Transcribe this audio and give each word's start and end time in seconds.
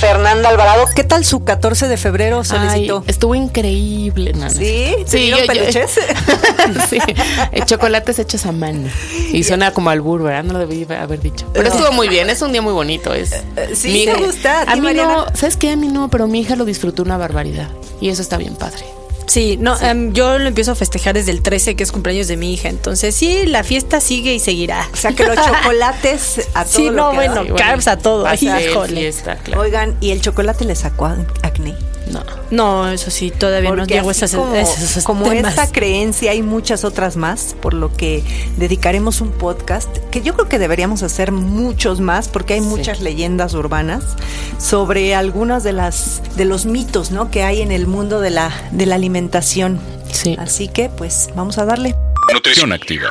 Fernanda 0.00 0.50
Alvarado. 0.50 0.84
¿Qué 0.94 1.04
tal 1.04 1.24
su 1.24 1.42
14 1.44 1.88
de 1.88 1.96
febrero 1.96 2.44
solicitó? 2.44 2.98
Ay, 2.98 3.10
estuvo 3.10 3.34
increíble, 3.34 4.32
nana. 4.34 4.50
¿Sí? 4.50 4.94
¿Se 5.06 5.18
Sí, 5.18 5.18
dieron 5.24 5.40
yo- 5.40 5.46
yo- 5.46 5.52
peluches? 5.60 5.90
sí, 6.90 6.98
eh, 7.52 7.62
chocolates 7.64 8.18
hechos 8.18 8.44
a 8.46 8.52
mano. 8.52 8.88
Y 9.32 9.42
suena 9.44 9.72
como 9.72 9.90
albur, 9.90 10.22
¿verdad? 10.22 10.44
No 10.44 10.52
lo 10.54 10.58
debí 10.66 10.86
haber 10.92 11.20
dicho. 11.20 11.46
Pero 11.54 11.68
estuvo 11.68 11.90
muy 11.92 12.08
bien, 12.08 12.28
es 12.30 12.42
un 12.42 12.52
día 12.52 12.62
muy 12.62 12.72
bonito. 12.74 13.14
Es, 13.14 13.30
sí, 13.74 13.88
Mi 13.88 14.04
¿te 14.04 14.14
gusta? 14.14 14.60
¿A 14.62 14.64
ti, 14.66 14.72
A 14.72 14.74
mí 14.76 14.82
Mariana? 14.82 15.14
no, 15.14 15.26
¿sabes 15.34 15.56
qué? 15.56 15.70
A 15.70 15.76
mí 15.76 15.88
no, 15.88 16.08
pero 16.08 16.26
mi 16.28 16.40
hija 16.40 16.56
lo 16.56 16.64
disfrutó 16.64 17.02
una 17.02 17.16
barbaridad. 17.16 17.68
Y 18.00 18.10
eso 18.10 18.20
está 18.22 18.36
bien 18.36 18.54
padre. 18.54 18.84
Sí, 19.26 19.56
no, 19.60 19.78
em, 19.80 20.12
yo 20.12 20.38
lo 20.38 20.46
empiezo 20.48 20.72
a 20.72 20.74
festejar 20.76 21.14
desde 21.14 21.32
el 21.32 21.42
13, 21.42 21.74
que 21.74 21.82
es 21.82 21.90
cumpleaños 21.92 22.28
de 22.28 22.36
mi 22.36 22.54
hija. 22.54 22.68
Entonces, 22.68 23.14
sí, 23.14 23.44
la 23.46 23.64
fiesta 23.64 24.00
sigue 24.00 24.32
y 24.34 24.38
seguirá. 24.38 24.88
O 24.92 24.96
sea, 24.96 25.12
que 25.12 25.24
los 25.26 25.36
chocolates 25.46 26.48
a 26.54 26.64
todo 26.64 26.72
Sí, 26.76 26.84
lo 26.86 26.92
no, 26.92 27.10
que 27.10 27.16
bueno, 27.16 27.34
da. 27.34 27.42
Sí, 27.42 27.50
bueno, 27.50 27.56
carbs 27.66 27.88
a 27.88 27.98
todo. 27.98 28.24
fiesta, 29.00 29.36
claro. 29.36 29.62
Oigan, 29.62 29.96
¿y 30.00 30.10
el 30.12 30.20
chocolate 30.20 30.64
le 30.64 30.76
sacó 30.76 31.06
ac- 31.06 31.26
acné? 31.42 31.74
No. 32.10 32.22
No, 32.50 32.88
eso 32.88 33.10
sí, 33.10 33.30
todavía 33.30 33.72
no 33.74 33.84
llego 33.84 34.08
a 34.08 34.12
esas, 34.12 34.34
como, 34.34 34.54
esos 34.54 35.04
como 35.04 35.28
temas. 35.28 35.52
esta 35.52 35.70
creencia 35.72 36.30
hay 36.30 36.42
muchas 36.42 36.84
otras 36.84 37.16
más, 37.16 37.56
por 37.60 37.74
lo 37.74 37.92
que 37.92 38.22
dedicaremos 38.56 39.20
un 39.20 39.32
podcast 39.32 39.88
que 40.10 40.22
yo 40.22 40.34
creo 40.34 40.48
que 40.48 40.58
deberíamos 40.58 41.02
hacer 41.02 41.32
muchos 41.32 42.00
más, 42.00 42.28
porque 42.28 42.54
hay 42.54 42.60
muchas 42.60 43.00
leyendas 43.00 43.54
urbanas 43.54 44.04
sobre 44.58 45.14
algunas 45.14 45.64
de 45.64 45.72
las 45.72 46.22
de 46.36 46.44
los 46.44 46.66
mitos, 46.66 47.10
¿no? 47.10 47.30
que 47.30 47.42
hay 47.42 47.60
en 47.60 47.72
el 47.72 47.86
mundo 47.86 48.20
de 48.20 48.30
la 48.30 48.52
de 48.70 48.86
la 48.86 48.94
alimentación. 48.94 49.80
Sí. 50.12 50.36
Así 50.38 50.68
que, 50.68 50.88
pues, 50.88 51.30
vamos 51.34 51.58
a 51.58 51.64
darle. 51.64 51.94
Nutrición 52.32 52.72
activa. 52.72 53.10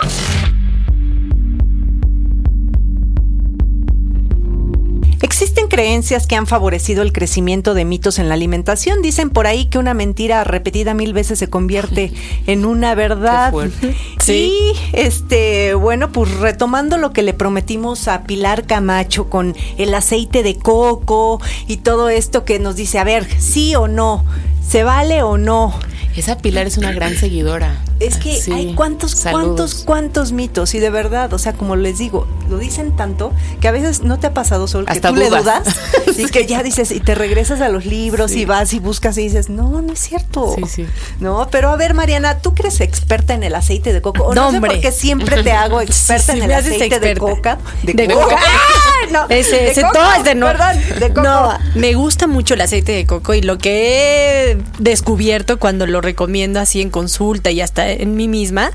Creencias 5.75 6.25
que 6.25 6.37
han 6.37 6.47
favorecido 6.47 7.01
el 7.01 7.11
crecimiento 7.11 7.73
de 7.73 7.83
mitos 7.83 8.17
en 8.17 8.29
la 8.29 8.35
alimentación. 8.35 9.01
Dicen 9.01 9.29
por 9.29 9.45
ahí 9.45 9.65
que 9.65 9.77
una 9.77 9.93
mentira 9.93 10.45
repetida 10.45 10.93
mil 10.93 11.11
veces 11.11 11.37
se 11.37 11.49
convierte 11.49 12.13
en 12.47 12.63
una 12.63 12.95
verdad. 12.95 13.53
Qué. 13.81 13.93
Sí, 14.23 14.53
este, 14.93 15.73
bueno, 15.73 16.13
pues 16.13 16.31
retomando 16.35 16.97
lo 16.97 17.11
que 17.11 17.23
le 17.23 17.33
prometimos 17.33 18.07
a 18.07 18.23
Pilar 18.23 18.65
Camacho 18.65 19.29
con 19.29 19.53
el 19.77 19.93
aceite 19.93 20.43
de 20.43 20.55
coco 20.55 21.41
y 21.67 21.77
todo 21.77 22.07
esto 22.07 22.45
que 22.45 22.57
nos 22.57 22.77
dice, 22.77 22.97
a 22.97 23.03
ver, 23.03 23.27
sí 23.37 23.75
o 23.75 23.89
no, 23.89 24.23
se 24.65 24.85
vale 24.85 25.23
o 25.23 25.37
no. 25.37 25.77
Esa 26.15 26.37
Pilar 26.37 26.67
es 26.67 26.77
una 26.77 26.93
gran 26.93 27.17
seguidora. 27.17 27.83
Es 27.99 28.17
que 28.17 28.35
Sí. 28.35 28.51
hay 28.51 28.73
cuántos, 28.75 29.11
Saludos. 29.11 29.45
cuántos, 29.45 29.73
cuántos 29.85 30.31
mitos 30.33 30.75
y 30.75 30.79
de 30.79 30.89
verdad, 30.89 31.31
o 31.33 31.37
sea, 31.39 31.53
como 31.53 31.75
les 31.77 31.97
digo, 31.97 32.27
lo 32.49 32.57
dicen 32.57 32.95
tanto 32.95 33.31
que 33.61 33.67
a 33.69 33.71
veces 33.71 34.03
no 34.03 34.19
te 34.19 34.27
ha 34.27 34.33
pasado 34.33 34.67
Sol 34.67 34.85
que 34.85 34.91
Hasta 34.91 35.09
tú 35.09 35.15
le 35.15 35.29
dudas. 35.29 35.63
y 36.17 36.25
que 36.27 36.45
ya 36.45 36.61
dices 36.61 36.91
y 36.91 36.99
te 36.99 37.15
regresas 37.15 37.61
a 37.61 37.69
los 37.69 37.85
libros 37.85 38.31
Sí. 38.31 38.41
y 38.41 38.45
vas 38.45 38.73
y 38.73 38.79
buscas 38.79 39.17
y 39.17 39.23
dices, 39.23 39.49
no, 39.49 39.81
no 39.81 39.93
es 39.93 39.99
cierto. 39.99 40.53
Sí, 40.57 40.63
sí. 40.67 40.85
No, 41.21 41.47
pero 41.51 41.69
a 41.69 41.77
ver, 41.77 41.93
Mariana, 41.93 42.39
tú 42.39 42.53
que 42.53 42.63
eres 42.63 42.81
experta 42.81 43.33
en 43.33 43.43
el 43.43 43.55
aceite 43.55 43.93
de 43.93 44.01
coco, 44.01 44.23
o 44.25 44.35
no, 44.35 44.45
No, 44.45 44.51
sé 44.51 44.57
hombre. 44.57 44.71
por 44.71 44.81
qué 44.81 44.91
siempre 44.91 45.41
te 45.43 45.51
hago 45.53 45.79
experta 45.81 46.33
en 46.33 46.43
el 46.43 46.51
aceite 46.53 46.99
de 46.99 47.11
experta. 47.11 47.19
coca, 47.19 47.57
de, 47.83 47.93
De 47.93 48.07
coca. 48.07 48.23
coca. 48.25 48.35
¡Ah! 48.45 49.07
No, 49.11 49.25
Ese, 49.29 49.55
de 49.57 49.71
ese 49.71 49.81
coco, 49.83 49.93
todo 49.93 50.13
es 50.17 50.23
de 50.23 50.35
no. 50.35 50.47
Perdón, 50.47 50.77
de 50.99 51.09
coco. 51.09 51.21
No, 51.21 51.57
me 51.75 51.93
gusta 51.93 52.27
mucho 52.27 52.55
el 52.55 52.61
aceite 52.61 52.91
de 52.91 53.05
coco 53.05 53.33
y 53.35 53.41
lo 53.41 53.57
que 53.57 54.51
he 54.51 54.57
descubierto 54.79 55.59
cuando 55.59 55.85
lo 55.87 56.01
recomiendo 56.01 56.59
así 56.59 56.81
en 56.81 56.89
consulta 56.89 57.51
y 57.51 57.61
hasta 57.61 57.84
en 57.91 58.15
mí 58.15 58.27
misma 58.27 58.71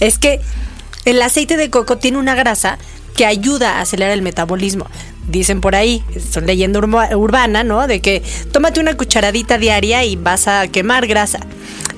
es 0.00 0.18
que 0.18 0.40
el 1.04 1.20
aceite 1.22 1.56
de 1.56 1.70
coco 1.70 1.98
tiene 1.98 2.18
una 2.18 2.34
grasa 2.34 2.78
que 3.16 3.26
ayuda 3.26 3.78
a 3.78 3.80
acelerar 3.82 4.12
el 4.14 4.22
metabolismo. 4.22 4.86
Dicen 5.28 5.60
por 5.60 5.74
ahí, 5.76 6.02
son 6.32 6.46
leyenda 6.46 6.80
urba- 6.80 7.14
urbana, 7.16 7.62
¿no? 7.62 7.86
De 7.86 8.00
que 8.00 8.22
tómate 8.52 8.80
una 8.80 8.94
cucharadita 8.96 9.58
diaria 9.58 10.04
y 10.04 10.16
vas 10.16 10.48
a 10.48 10.66
quemar 10.68 11.06
grasa. 11.06 11.40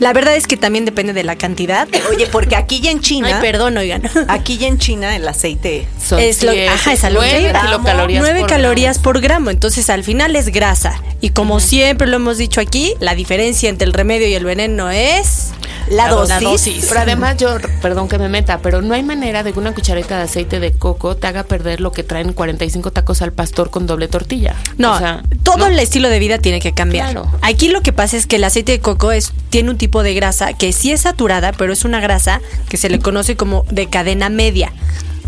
La 0.01 0.13
verdad 0.13 0.35
es 0.37 0.47
que 0.47 0.57
también 0.57 0.85
depende 0.85 1.13
de 1.13 1.25
la 1.25 1.37
cantidad. 1.37 1.89
Oye, 2.11 2.27
porque 2.27 2.57
aquí 2.57 2.81
ya 2.81 2.91
en 2.91 3.01
China, 3.01 3.29
Ay, 3.29 3.41
perdón, 3.41 3.77
oigan. 3.77 4.03
aquí 4.29 4.59
ya 4.59 4.67
en 4.69 4.79
China 4.79 5.15
el 5.17 5.27
aceite 5.29 5.87
Son 6.05 6.19
es 6.19 6.43
lo, 6.43 6.53
siete, 6.53 6.69
ajá, 6.69 6.93
es 6.93 7.05
a 7.05 7.11
lo 7.11 7.21
nueve 7.21 7.39
que 7.41 7.49
gramo, 7.49 7.67
kilocalorías 7.69 8.21
nueve 8.23 8.41
por 8.41 8.49
calorías 8.49 8.97
gramo. 8.97 9.03
por 9.05 9.21
gramo. 9.21 9.51
Entonces, 9.51 9.91
al 9.91 10.05
final 10.05 10.37
es 10.37 10.49
grasa. 10.49 11.01
Y 11.21 11.31
como 11.31 11.61
siempre 11.61 12.07
lo 12.07 12.17
hemos 12.17 12.39
dicho 12.39 12.61
aquí, 12.61 12.95
la 13.01 13.15
diferencia 13.15 13.69
entre 13.69 13.87
el 13.87 13.93
remedio 13.93 14.27
y 14.29 14.35
el 14.35 14.45
veneno 14.45 14.91
es 14.91 15.53
La 15.89 16.09
dosis. 16.09 16.87
Pero 16.89 17.01
además 17.01 17.37
yo, 17.39 17.57
perdón 17.81 18.09
que 18.09 18.19
me 18.19 18.29
meta, 18.29 18.59
pero 18.59 18.83
no 18.83 18.95
hay 18.95 19.03
manera 19.03 19.43
de 19.43 19.53
que 19.53 19.59
una 19.59 19.73
cuchareta 19.75 20.17
de 20.19 20.25
aceite 20.25 20.61
de 20.61 20.73
coco 20.73 21.17
te 21.17 21.27
haga 21.27 21.45
perder 21.45 21.81
lo 21.81 21.93
que 21.93 22.03
traen 22.03 22.33
45 22.33 22.91
tacos 22.91 23.23
al 23.23 23.33
pastor 23.33 23.71
con 23.71 23.87
doble 23.87 24.09
tortilla. 24.09 24.55
No, 24.77 24.93
O 24.95 24.99
sea, 24.99 25.23
todo 25.43 25.59
¿no? 25.59 25.67
el 25.67 25.79
estilo 25.79 26.09
de 26.09 26.19
vida 26.19 26.39
tiene 26.39 26.61
que 26.61 26.73
cambiar. 26.73 27.13
Claro. 27.13 27.31
Aquí 27.43 27.69
lo 27.69 27.81
que 27.83 27.93
pasa 27.93 28.17
es 28.17 28.27
que 28.27 28.37
el 28.37 28.45
aceite 28.45 28.73
de 28.73 28.81
coco 28.81 29.13
es, 29.13 29.33
tiene 29.55 29.71
un 29.71 29.79
tipo 29.79 30.03
de 30.03 30.15
grasa 30.15 30.53
que 30.53 30.73
sí 30.73 30.91
es 30.91 31.03
saturada, 31.03 31.53
pero 31.53 31.73
es 31.73 31.85
una 31.85 32.01
grasa 32.01 32.41
que 32.69 32.77
se 32.77 32.89
le 32.89 32.99
conoce 32.99 33.37
como 33.37 33.65
de 33.71 33.87
cadena 33.87 34.29
media 34.29 34.73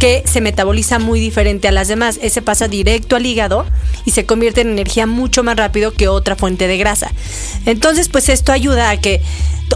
que 0.01 0.25
se 0.27 0.41
metaboliza 0.41 0.99
muy 0.99 1.21
diferente 1.21 1.69
a 1.69 1.71
las 1.71 1.87
demás. 1.87 2.19
Ese 2.21 2.43
pasa 2.43 2.67
directo 2.67 3.15
al 3.15 3.25
hígado 3.25 3.65
y 4.05 4.11
se 4.11 4.27
convierte 4.27 4.63
en 4.63 4.71
energía 4.71 5.07
mucho 5.07 5.45
más 5.45 5.57
rápido 5.57 5.93
que 5.93 6.09
otra 6.09 6.35
fuente 6.35 6.67
de 6.67 6.77
grasa. 6.77 7.13
Entonces, 7.67 8.09
pues 8.09 8.29
esto 8.29 8.51
ayuda 8.51 8.91
a 8.91 8.97
que 8.97 9.23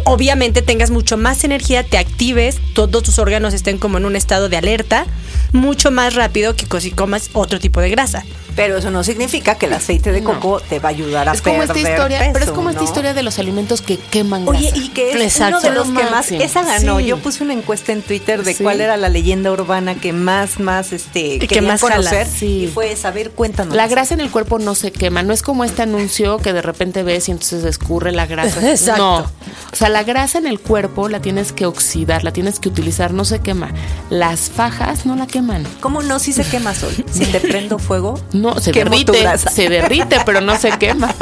obviamente 0.04 0.62
tengas 0.62 0.90
mucho 0.90 1.16
más 1.16 1.44
energía, 1.44 1.84
te 1.84 1.96
actives, 1.96 2.58
todos 2.74 3.04
tus 3.04 3.20
órganos 3.20 3.54
estén 3.54 3.78
como 3.78 3.98
en 3.98 4.04
un 4.04 4.16
estado 4.16 4.48
de 4.48 4.56
alerta, 4.56 5.06
mucho 5.52 5.92
más 5.92 6.16
rápido 6.16 6.56
que 6.56 6.80
si 6.80 6.90
comas 6.90 7.30
otro 7.34 7.60
tipo 7.60 7.80
de 7.80 7.90
grasa. 7.90 8.24
Pero 8.60 8.76
eso 8.78 8.90
no 8.90 9.02
significa 9.04 9.54
que 9.56 9.66
el 9.66 9.72
aceite 9.72 10.12
de 10.12 10.20
No. 10.20 10.34
coco 10.34 10.60
te 10.60 10.78
va 10.78 10.88
a 10.88 10.92
ayudar 10.92 11.28
a 11.28 11.32
Es 11.32 11.40
como 11.42 11.62
esta 11.62 11.74
perder 11.74 11.92
historia, 11.92 12.30
pero 12.32 12.44
es 12.44 12.50
como 12.50 12.70
esta 12.70 12.84
historia 12.84 13.14
de 13.14 13.22
los 13.22 13.38
alimentos 13.38 13.80
que 13.80 13.96
queman 13.98 14.46
Oye, 14.46 14.68
grasa. 14.70 14.76
y 14.76 14.88
que 14.90 15.10
es 15.12 15.20
Exacto. 15.20 15.58
uno 15.58 15.68
de 15.68 15.74
los 15.74 15.88
Lo 15.88 15.98
que 16.00 16.10
más, 16.10 16.30
esa 16.30 16.62
ganó. 16.62 16.98
Sí. 16.98 17.06
Yo 17.06 17.18
puse 17.18 17.42
una 17.42 17.52
encuesta 17.54 17.92
en 17.92 18.02
Twitter 18.02 18.42
de 18.44 18.54
Sí. 18.54 18.62
cuál 18.62 18.80
era 18.80 18.96
la 18.96 19.08
leyenda 19.08 19.50
urbana 19.50 19.94
que 19.94 20.12
más, 20.12 20.58
más, 20.60 20.92
este, 20.92 21.38
que 21.38 21.60
más 21.62 21.80
conocer. 21.80 22.26
Sí. 22.26 22.64
Y 22.64 22.66
fue 22.68 22.94
saber, 22.96 23.30
cuéntanos. 23.30 23.74
La 23.74 23.88
grasa 23.88 24.14
en 24.14 24.20
el 24.20 24.30
cuerpo 24.30 24.58
no 24.58 24.74
se 24.74 24.92
quema, 24.92 25.22
no 25.22 25.32
es 25.32 25.42
como 25.42 25.64
este 25.64 25.82
anuncio 25.82 26.38
que 26.38 26.52
de 26.52 26.62
repente 26.62 27.02
ves 27.02 27.28
y 27.28 27.32
entonces 27.32 27.64
escurre 27.64 28.12
la 28.12 28.26
grasa. 28.26 28.60
Exacto. 28.70 29.02
No. 29.02 29.16
O 29.72 29.76
sea, 29.76 29.88
la 29.88 30.02
grasa 30.02 30.38
en 30.38 30.46
el 30.46 30.60
cuerpo 30.60 31.08
la 31.08 31.20
tienes 31.20 31.52
que 31.52 31.64
oxidar, 31.66 32.24
la 32.24 32.32
tienes 32.32 32.58
que 32.60 32.68
utilizar, 32.68 33.12
no 33.14 33.24
se 33.24 33.38
quema. 33.40 33.70
Las 34.10 34.50
fajas 34.50 35.06
no 35.06 35.16
la 35.16 35.26
queman. 35.26 35.64
¿Cómo 35.80 36.02
no? 36.02 36.18
Si 36.18 36.32
se 36.32 36.44
quema 36.44 36.74
sol. 36.74 36.92
Si 37.10 37.24
te 37.26 37.40
prendo 37.40 37.78
fuego. 37.78 38.20
No, 38.32 38.49
se 38.58 38.72
derrite, 38.72 39.38
se 39.38 39.68
derrite, 39.68 40.18
pero 40.24 40.40
no 40.40 40.56
se 40.58 40.70
quema. 40.78 41.14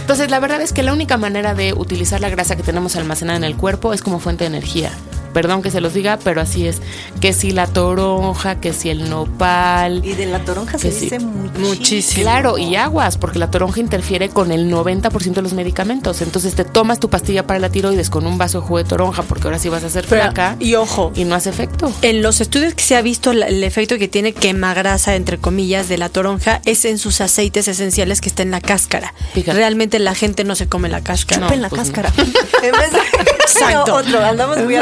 Entonces, 0.00 0.30
la 0.30 0.40
verdad 0.40 0.60
es 0.60 0.72
que 0.72 0.82
la 0.82 0.92
única 0.92 1.16
manera 1.16 1.54
de 1.54 1.72
utilizar 1.72 2.20
la 2.20 2.28
grasa 2.28 2.56
que 2.56 2.62
tenemos 2.62 2.96
almacenada 2.96 3.36
en 3.36 3.44
el 3.44 3.56
cuerpo 3.56 3.92
es 3.92 4.02
como 4.02 4.18
fuente 4.18 4.44
de 4.44 4.48
energía. 4.48 4.90
Perdón 5.36 5.60
que 5.60 5.70
se 5.70 5.82
los 5.82 5.92
diga, 5.92 6.18
pero 6.24 6.40
así 6.40 6.66
es. 6.66 6.80
Que 7.20 7.34
si 7.34 7.50
la 7.50 7.66
toronja, 7.66 8.54
que 8.58 8.72
si 8.72 8.88
el 8.88 9.10
nopal. 9.10 10.02
Y 10.02 10.14
de 10.14 10.24
la 10.24 10.38
toronja 10.38 10.78
se 10.78 10.90
sí. 10.90 11.00
dice 11.00 11.18
muchísimo. 11.18 11.68
Muchísimo. 11.68 12.22
Claro, 12.22 12.56
y 12.56 12.74
aguas, 12.76 13.18
porque 13.18 13.38
la 13.38 13.50
toronja 13.50 13.80
interfiere 13.80 14.30
con 14.30 14.50
el 14.50 14.72
90% 14.72 15.34
de 15.34 15.42
los 15.42 15.52
medicamentos. 15.52 16.22
Entonces 16.22 16.54
te 16.54 16.64
tomas 16.64 17.00
tu 17.00 17.10
pastilla 17.10 17.46
para 17.46 17.58
la 17.58 17.68
tiroides 17.68 18.08
con 18.08 18.26
un 18.26 18.38
vaso 18.38 18.62
de 18.62 18.66
jugo 18.66 18.78
de 18.78 18.84
toronja, 18.84 19.24
porque 19.24 19.44
ahora 19.44 19.58
sí 19.58 19.68
vas 19.68 19.84
a 19.84 19.90
ser 19.90 20.06
Pero- 20.08 20.22
flaca. 20.22 20.56
y 20.58 20.74
ojo. 20.74 21.12
Y 21.14 21.24
no 21.24 21.34
hace 21.34 21.50
efecto. 21.50 21.92
En 22.00 22.22
los 22.22 22.40
estudios 22.40 22.72
que 22.72 22.82
se 22.82 22.96
ha 22.96 23.02
visto 23.02 23.34
la- 23.34 23.48
el 23.48 23.62
efecto 23.62 23.98
que 23.98 24.08
tiene 24.08 24.32
quemagrasa, 24.32 25.16
entre 25.16 25.36
comillas, 25.36 25.86
de 25.90 25.98
la 25.98 26.08
toronja 26.08 26.62
es 26.64 26.86
en 26.86 26.96
sus 26.96 27.20
aceites 27.20 27.68
esenciales 27.68 28.22
que 28.22 28.30
está 28.30 28.42
en 28.42 28.52
la 28.52 28.62
cáscara. 28.62 29.12
Fíjate. 29.34 29.54
Realmente 29.58 29.98
la 29.98 30.14
gente 30.14 30.44
no 30.44 30.54
se 30.54 30.66
come 30.66 30.88
la 30.88 31.02
cáscara. 31.02 31.42
No, 31.42 31.46
Chupen 31.48 31.60
la 31.60 31.68
pues 31.68 31.88
no. 31.88 31.92
cáscara. 31.92 32.12
en 32.62 32.72
vez 32.72 32.92
de 32.92 32.98
Exacto. 33.46 33.84
No, 33.86 33.94
otro, 33.96 34.24
andamos 34.24 34.58
muy 34.58 34.74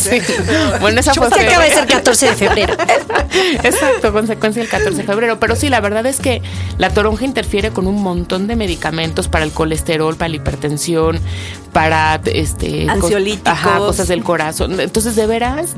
Bueno, 0.80 1.00
esa 1.00 1.14
fue 1.14 1.28
Que 1.30 1.46
acaba 1.46 1.64
de 1.64 1.70
ser 1.70 1.86
14 1.86 2.26
de 2.26 2.34
febrero. 2.34 2.74
Exacto, 3.62 4.12
consecuencia 4.12 4.62
del 4.62 4.70
14 4.70 4.98
de 4.98 5.04
febrero. 5.04 5.38
Pero 5.40 5.56
sí, 5.56 5.68
la 5.68 5.80
verdad 5.80 6.06
es 6.06 6.18
que 6.20 6.42
la 6.78 6.90
toronja 6.90 7.24
interfiere 7.24 7.70
con 7.70 7.86
un 7.86 8.02
montón 8.02 8.46
de 8.46 8.56
medicamentos 8.56 9.28
para 9.28 9.44
el 9.44 9.52
colesterol, 9.52 10.16
para 10.16 10.28
la 10.28 10.36
hipertensión, 10.36 11.18
para 11.72 12.20
este 12.26 12.86
cos- 12.86 12.90
Ansiolíticos. 12.90 13.52
ajá, 13.52 13.78
cosas 13.78 14.08
del 14.08 14.22
corazón. 14.22 14.78
Entonces, 14.80 15.16
de 15.16 15.26
veras, 15.26 15.74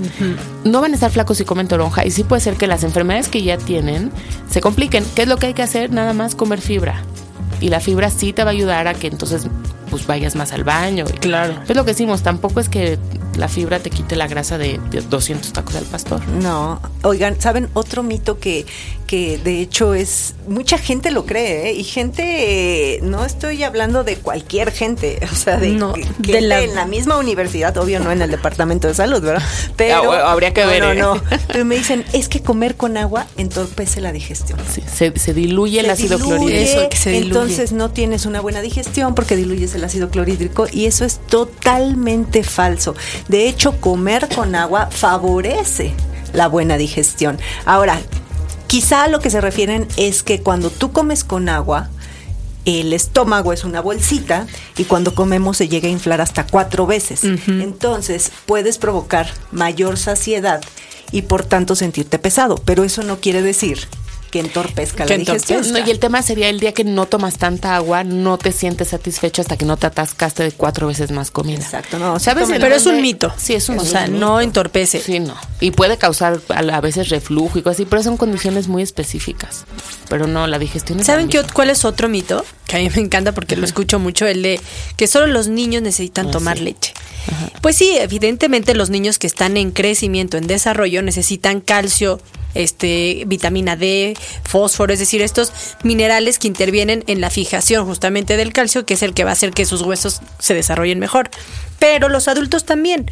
no 0.64 0.80
van 0.80 0.92
a 0.92 0.94
estar 0.94 1.10
flacos 1.10 1.38
si 1.38 1.44
comen 1.44 1.68
toronja. 1.68 2.04
Y 2.04 2.10
sí 2.10 2.24
puede 2.24 2.40
ser 2.40 2.54
que 2.56 2.66
las 2.66 2.82
enfermedades 2.84 3.28
que 3.28 3.42
ya 3.42 3.56
tienen 3.58 4.10
se 4.50 4.60
compliquen. 4.60 5.04
¿Qué 5.14 5.22
es 5.22 5.28
lo 5.28 5.36
que 5.36 5.46
hay 5.46 5.54
que 5.54 5.62
hacer? 5.62 5.90
Nada 5.92 6.12
más 6.12 6.34
comer 6.34 6.60
fibra. 6.60 7.02
Y 7.60 7.68
la 7.70 7.80
fibra 7.80 8.10
sí 8.10 8.32
te 8.32 8.44
va 8.44 8.50
a 8.50 8.52
ayudar 8.52 8.86
a 8.88 8.94
que 8.94 9.06
entonces 9.06 9.46
pues 9.90 10.06
vayas 10.06 10.34
más 10.34 10.52
al 10.52 10.64
baño. 10.64 11.04
Claro. 11.20 11.54
Es 11.66 11.74
lo 11.76 11.84
que 11.84 11.92
decimos, 11.92 12.22
tampoco 12.22 12.60
es 12.60 12.68
que 12.68 12.98
la 13.36 13.48
fibra 13.48 13.78
te 13.80 13.90
quite 13.90 14.16
la 14.16 14.26
grasa 14.28 14.58
de, 14.58 14.80
de 14.90 15.00
200 15.02 15.52
tacos 15.52 15.74
al 15.76 15.84
pastor. 15.84 16.26
No, 16.28 16.80
oigan, 17.02 17.40
¿saben 17.40 17.68
otro 17.74 18.02
mito 18.02 18.38
que, 18.38 18.64
que 19.06 19.38
de 19.38 19.60
hecho 19.60 19.94
es, 19.94 20.34
mucha 20.48 20.78
gente 20.78 21.10
lo 21.10 21.26
cree, 21.26 21.68
¿eh? 21.70 21.72
y 21.74 21.84
gente, 21.84 22.94
eh, 22.94 23.00
no 23.02 23.24
estoy 23.24 23.62
hablando 23.62 24.04
de 24.04 24.16
cualquier 24.16 24.72
gente, 24.72 25.18
o 25.32 25.34
sea, 25.34 25.58
de, 25.58 25.70
No, 25.70 25.92
gente 25.94 26.32
de 26.32 26.40
la- 26.40 26.60
en 26.62 26.74
la 26.74 26.86
misma 26.86 27.16
universidad, 27.18 27.76
obvio 27.76 28.00
no 28.00 28.10
en 28.12 28.22
el 28.22 28.30
departamento 28.30 28.88
de 28.88 28.94
salud, 28.94 29.20
¿verdad? 29.22 29.42
Pero 29.76 30.12
Ah, 30.12 30.32
habría 30.32 30.52
que 30.54 30.62
no, 30.62 30.68
ver, 30.68 30.82
No, 30.82 30.92
¿eh? 30.92 30.96
no, 30.96 31.22
pero 31.48 31.64
me 31.64 31.76
dicen, 31.76 32.04
es 32.12 32.28
que 32.28 32.40
comer 32.42 32.76
con 32.76 32.96
agua 32.96 33.26
entorpece 33.36 34.00
la 34.00 34.12
digestión. 34.12 34.58
Sí, 34.72 34.82
se, 34.92 35.16
se 35.18 35.34
diluye 35.34 35.80
el 35.80 35.86
Se 35.86 35.92
ácido 35.92 36.16
diluye, 36.18 36.36
clorhídrico. 36.38 36.80
Eso, 36.80 36.88
que 36.88 36.96
se 36.96 37.10
diluye. 37.10 37.26
Entonces 37.28 37.72
no 37.72 37.90
tienes 37.90 38.26
una 38.26 38.40
buena 38.40 38.60
digestión 38.62 39.14
porque 39.14 39.36
diluyes 39.36 39.74
el 39.74 39.84
ácido 39.84 40.08
clorhídrico 40.10 40.66
y 40.72 40.86
eso 40.86 41.04
es 41.04 41.20
totalmente 41.28 42.42
falso. 42.42 42.94
De 43.28 43.48
hecho, 43.48 43.80
comer 43.80 44.28
con 44.34 44.54
agua 44.54 44.88
favorece 44.90 45.94
la 46.32 46.48
buena 46.48 46.76
digestión. 46.76 47.38
Ahora, 47.64 48.00
quizá 48.66 49.04
a 49.04 49.08
lo 49.08 49.20
que 49.20 49.30
se 49.30 49.40
refieren 49.40 49.88
es 49.96 50.22
que 50.22 50.42
cuando 50.42 50.70
tú 50.70 50.92
comes 50.92 51.24
con 51.24 51.48
agua, 51.48 51.90
el 52.64 52.92
estómago 52.92 53.52
es 53.52 53.64
una 53.64 53.80
bolsita 53.80 54.46
y 54.76 54.84
cuando 54.84 55.14
comemos 55.14 55.56
se 55.56 55.68
llega 55.68 55.88
a 55.88 55.92
inflar 55.92 56.20
hasta 56.20 56.46
cuatro 56.46 56.86
veces. 56.86 57.22
Entonces 57.24 58.32
puedes 58.44 58.78
provocar 58.78 59.28
mayor 59.52 59.96
saciedad 59.96 60.62
y 61.12 61.22
por 61.22 61.44
tanto 61.44 61.76
sentirte 61.76 62.18
pesado, 62.18 62.56
pero 62.64 62.82
eso 62.82 63.02
no 63.02 63.20
quiere 63.20 63.40
decir 63.40 63.86
que 64.36 64.40
entorpezca 64.40 65.06
Que 65.06 65.14
la 65.14 65.18
digestión. 65.18 65.72
No, 65.72 65.78
y 65.78 65.90
el 65.90 65.98
tema 65.98 66.22
sería 66.22 66.48
el 66.48 66.60
día 66.60 66.72
que 66.72 66.84
no 66.84 67.06
tomas 67.06 67.38
tanta 67.38 67.74
agua, 67.76 68.04
no 68.04 68.36
te 68.36 68.52
sientes 68.52 68.88
satisfecho 68.88 69.40
hasta 69.42 69.56
que 69.56 69.64
no 69.64 69.76
te 69.76 69.86
atascaste 69.86 70.42
de 70.42 70.52
cuatro 70.52 70.86
veces 70.86 71.10
más 71.10 71.30
comida. 71.30 71.58
Exacto, 71.58 71.98
no, 71.98 72.18
¿Sabes? 72.18 72.48
Pero 72.48 72.74
es 72.74 72.86
un 72.86 73.00
mito. 73.00 73.32
Sí, 73.36 73.54
es 73.54 73.68
un 73.68 73.78
O 73.78 73.82
mito. 73.82 73.90
sea, 73.92 74.08
no 74.08 74.40
entorpece. 74.40 75.00
Sí, 75.00 75.20
no. 75.20 75.34
Y 75.60 75.70
puede 75.70 75.96
causar 75.96 76.40
a, 76.48 76.80
veces 76.80 77.08
reflujo 77.08 77.58
y 77.58 77.62
cosas 77.62 77.76
así, 77.76 77.86
pero 77.86 78.02
son 78.02 78.16
condiciones 78.16 78.68
muy 78.68 78.82
específicas. 78.82 79.64
Pero 80.08 80.26
no, 80.26 80.46
la 80.46 80.58
digestión 80.58 81.00
es 81.00 81.06
¿Saben 81.06 81.28
qué, 81.28 81.42
cuál 81.52 81.70
es 81.70 81.84
otro 81.84 82.08
mito? 82.08 82.44
Que 82.66 82.76
a 82.76 82.80
mí 82.80 82.90
me 82.94 83.00
encanta 83.02 83.32
porque 83.32 83.56
lo 83.56 83.64
escucho 83.64 83.98
mucho, 83.98 84.26
el 84.26 84.42
de 84.42 84.60
que 84.96 85.06
solo 85.06 85.26
los 85.28 85.48
niños 85.48 85.82
necesitan 85.82 86.28
Ah, 86.28 86.30
tomar 86.32 86.58
sí. 86.58 86.64
leche. 86.64 86.92
Pues 87.60 87.76
sí, 87.76 87.96
evidentemente 87.98 88.74
los 88.74 88.90
niños 88.90 89.18
que 89.18 89.26
están 89.26 89.56
en 89.56 89.70
crecimiento, 89.72 90.36
en 90.36 90.46
desarrollo, 90.46 91.02
necesitan 91.02 91.60
calcio, 91.60 92.20
este, 92.54 93.24
vitamina 93.26 93.76
D, 93.76 94.16
fósforo, 94.44 94.92
es 94.92 94.98
decir, 94.98 95.20
estos 95.22 95.52
minerales 95.82 96.38
que 96.38 96.46
intervienen 96.48 97.04
en 97.06 97.20
la 97.20 97.28
fijación 97.30 97.84
justamente 97.86 98.36
del 98.36 98.52
calcio, 98.52 98.86
que 98.86 98.94
es 98.94 99.02
el 99.02 99.12
que 99.12 99.24
va 99.24 99.30
a 99.30 99.32
hacer 99.34 99.50
que 99.52 99.66
sus 99.66 99.82
huesos 99.82 100.20
se 100.38 100.54
desarrollen 100.54 100.98
mejor. 100.98 101.30
Pero 101.78 102.08
los 102.08 102.26
adultos 102.28 102.64
también, 102.64 103.10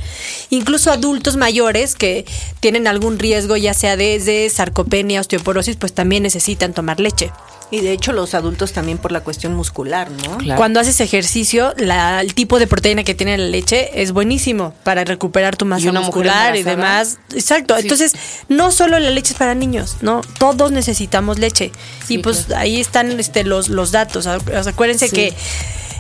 incluso 0.51 0.91
adultos 0.91 1.37
mayores 1.37 1.95
que 1.95 2.25
tienen 2.61 2.87
algún 2.87 3.19
riesgo, 3.19 3.57
ya 3.57 3.75
sea 3.75 3.97
desde 3.97 4.49
sarcopenia, 4.49 5.21
osteoporosis, 5.21 5.77
pues 5.77 5.93
también 5.93 6.23
necesitan 6.23 6.73
tomar 6.73 6.99
leche. 7.01 7.31
Y 7.75 7.81
de 7.81 7.93
hecho 7.93 8.13
los 8.13 8.35
adultos 8.35 8.73
también 8.73 8.99
por 8.99 9.13
la 9.13 9.21
cuestión 9.21 9.55
muscular, 9.55 10.11
¿no? 10.11 10.39
Claro. 10.39 10.59
Cuando 10.59 10.81
haces 10.81 11.01
ejercicio, 11.01 11.75
la- 11.77 12.21
el 12.21 12.35
tipo 12.35 12.59
de 12.59 12.67
proteína 12.67 13.05
que 13.05 13.15
tiene 13.15 13.37
la 13.39 13.47
leche 13.47 14.03
es 14.03 14.13
buenísimo 14.13 14.75
para 14.85 15.05
recuperar 15.05 15.57
tu 15.57 15.65
masa 15.65 15.89
Y 15.89 15.91
muscular 15.93 16.57
y 16.57 16.63
demás. 16.63 17.19
Exacto. 17.35 17.75
Sí. 17.77 17.83
Entonces, 17.83 18.13
no 18.49 18.71
solo 18.71 18.99
la 18.99 19.11
leche 19.11 19.33
es 19.33 19.39
para 19.39 19.55
niños, 19.55 19.97
¿no? 20.03 20.21
Todos 20.39 20.73
necesitamos 20.73 21.39
leche. 21.39 21.73
Sí, 22.07 22.15
y 22.15 22.19
pues 22.19 22.45
claro. 22.47 22.63
ahí 22.63 22.81
están 22.81 23.19
este, 23.19 23.45
los, 23.45 23.69
los 23.69 23.91
datos. 23.93 24.27
O 24.27 24.39
sea, 24.41 24.71
Acuérdense 24.71 25.09
Sí. 25.09 25.15
que 25.17 25.35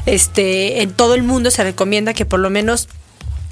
este, 0.06 0.82
en 0.82 0.92
todo 0.92 1.14
el 1.14 1.22
mundo 1.22 1.50
se 1.50 1.62
recomienda 1.64 2.12
que 2.14 2.24
por 2.26 2.40
lo 2.40 2.50
menos 2.50 2.88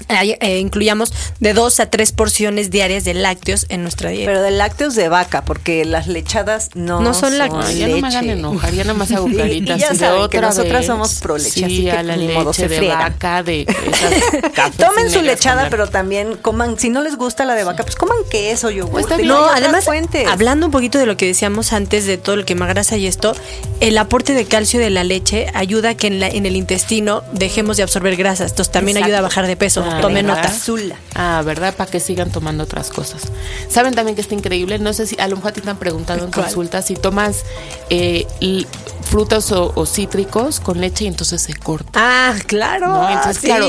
eh, 0.09 0.59
incluyamos 0.59 1.13
de 1.39 1.53
dos 1.53 1.79
a 1.79 1.89
tres 1.89 2.11
porciones 2.11 2.71
diarias 2.71 3.03
de 3.03 3.13
lácteos 3.13 3.65
en 3.69 3.81
nuestra 3.83 4.09
dieta. 4.09 4.25
Pero 4.31 4.41
de 4.41 4.51
lácteos 4.51 4.95
de 4.95 5.09
vaca, 5.09 5.43
porque 5.45 5.85
las 5.85 6.07
lechadas 6.07 6.69
no, 6.73 7.01
No 7.01 7.13
son 7.13 7.37
lácteos. 7.37 7.65
Ay, 7.67 7.79
ya 7.79 7.87
no 7.87 7.97
me 7.97 8.07
hagan 8.07 8.29
enojar, 8.29 8.73
ya 8.73 8.83
nada 8.83 8.93
más 8.97 9.11
hago 9.13 9.27
Y- 9.27 9.33
y 9.33 9.37
caritas. 9.37 9.79
ya 9.79 9.89
de 9.89 9.95
saben 9.97 10.19
que 10.29 10.37
otra 10.37 10.41
nosotras 10.49 10.85
somos 10.85 11.15
pro 11.15 11.37
leche, 11.37 11.49
Sí, 11.51 11.63
así 11.63 11.85
que 11.85 12.03
la 12.03 12.15
ni 12.15 12.27
modo, 12.29 12.51
leche 12.51 12.63
se 12.63 12.67
de 12.69 12.77
friegan. 12.77 12.99
vaca, 12.99 13.43
de 13.43 13.61
esas 13.67 14.71
Tomen 14.77 15.07
y 15.07 15.09
su 15.09 15.21
lechada, 15.21 15.67
pero 15.69 15.87
también 15.87 16.35
coman, 16.37 16.77
si 16.79 16.89
no 16.89 17.01
les 17.01 17.15
gusta 17.15 17.45
la 17.45 17.55
de 17.55 17.63
vaca, 17.63 17.83
pues 17.83 17.95
coman 17.95 18.17
queso, 18.29 18.69
yogur. 18.69 19.07
Bien. 19.15 19.27
No, 19.27 19.45
además, 19.47 19.85
fuentes. 19.85 20.27
hablando 20.27 20.65
un 20.67 20.71
poquito 20.71 20.97
de 20.97 21.05
lo 21.05 21.17
que 21.17 21.25
decíamos 21.27 21.73
antes 21.73 22.05
de 22.05 22.17
todo 22.17 22.35
el 22.35 22.45
quema 22.45 22.67
grasa 22.67 22.97
y 22.97 23.07
esto, 23.07 23.35
el 23.79 23.97
aporte 23.97 24.33
de 24.33 24.45
calcio 24.45 24.79
de 24.79 24.89
la 24.89 25.03
leche 25.03 25.47
ayuda 25.53 25.89
a 25.89 25.95
que 25.95 26.07
en, 26.07 26.19
la- 26.19 26.27
en 26.29 26.45
el 26.45 26.55
intestino 26.55 27.23
dejemos 27.33 27.77
de 27.77 27.83
absorber 27.83 28.15
grasas. 28.15 28.51
Entonces 28.51 28.71
también 28.71 28.97
Exacto. 28.97 29.07
ayuda 29.07 29.19
a 29.19 29.21
bajar 29.21 29.47
de 29.47 29.55
peso. 29.55 29.83
Ah, 29.97 30.01
Tomen 30.01 30.25
nota. 30.27 30.41
Azula. 30.41 30.95
Ah, 31.15 31.41
¿verdad? 31.45 31.75
Para 31.75 31.89
que 31.89 31.99
sigan 31.99 32.31
tomando 32.31 32.63
otras 32.63 32.89
cosas. 32.89 33.23
¿Saben 33.69 33.93
también 33.93 34.15
que 34.15 34.21
está 34.21 34.35
increíble? 34.35 34.79
No 34.79 34.93
sé 34.93 35.07
si 35.07 35.19
a 35.19 35.27
lo 35.27 35.35
mejor 35.35 35.51
a 35.51 35.53
ti 35.53 35.61
te 35.61 35.69
han 35.69 35.77
preguntado 35.77 36.23
en 36.25 36.31
¿Cuál? 36.31 36.45
consulta 36.45 36.81
si 36.81 36.95
tomas 36.95 37.43
eh, 37.89 38.25
frutos 39.01 39.51
o, 39.51 39.71
o 39.75 39.85
cítricos 39.85 40.59
con 40.59 40.79
leche 40.81 41.05
y 41.05 41.07
entonces 41.07 41.41
se 41.41 41.53
corta. 41.53 41.91
Ah, 41.95 42.35
claro. 42.47 42.87
No, 42.87 43.09
entonces, 43.09 43.37
sí. 43.41 43.47
claro, 43.47 43.67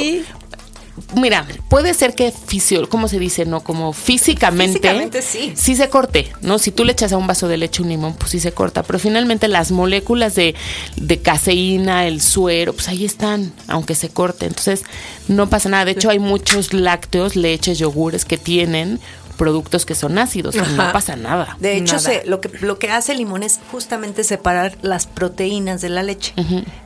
Mira, 1.17 1.46
puede 1.69 1.93
ser 1.94 2.14
que 2.14 2.31
fisio, 2.31 2.88
¿cómo 2.88 3.08
se 3.08 3.19
dice? 3.19 3.44
No, 3.44 3.61
como 3.61 3.93
físicamente, 3.93 4.79
Físicamente 4.79 5.23
sí. 5.23 5.55
se 5.76 5.88
corte, 5.88 6.32
¿no? 6.41 6.58
Si 6.58 6.70
tú 6.70 6.85
le 6.85 6.93
echas 6.93 7.12
a 7.12 7.17
un 7.17 7.26
vaso 7.26 7.49
de 7.49 7.56
leche 7.56 7.82
un 7.82 7.88
limón, 7.88 8.14
pues 8.14 8.31
sí 8.31 8.41
se 8.41 8.52
corta. 8.52 8.82
Pero 8.85 8.99
finalmente 8.99 9.49
las 9.49 9.73
moléculas 9.73 10.35
de, 10.35 10.55
de 10.96 11.19
caseína, 11.20 12.06
el 12.06 12.20
suero, 12.20 12.73
pues 12.73 12.88
ahí 12.88 13.05
están, 13.05 13.52
aunque 13.67 13.94
se 13.94 14.08
corte. 14.08 14.46
Entonces, 14.46 14.85
no 15.27 15.48
pasa 15.48 15.69
nada. 15.69 15.84
De 15.84 15.93
hecho, 15.93 16.10
hay 16.10 16.19
muchos 16.19 16.72
lácteos, 16.72 17.34
leches, 17.34 17.79
yogures 17.79 18.24
que 18.24 18.39
tienen 18.39 19.01
productos 19.34 19.84
que 19.86 19.94
son 19.94 20.17
ácidos 20.19 20.55
y 20.55 20.58
no 20.58 20.93
pasa 20.93 21.17
nada. 21.17 21.56
De 21.60 21.76
hecho, 21.76 21.96
Nada. 21.96 22.08
se- 22.08 22.22
lo, 22.26 22.41
que, 22.41 22.50
lo 22.60 22.79
que 22.79 22.91
hace 22.91 23.12
el 23.12 23.19
limón 23.19 23.43
es 23.43 23.60
justamente 23.70 24.24
separar 24.24 24.76
las 24.82 25.06
proteínas 25.06 25.81
de 25.81 25.88
la 25.91 26.03
leche. 26.03 26.32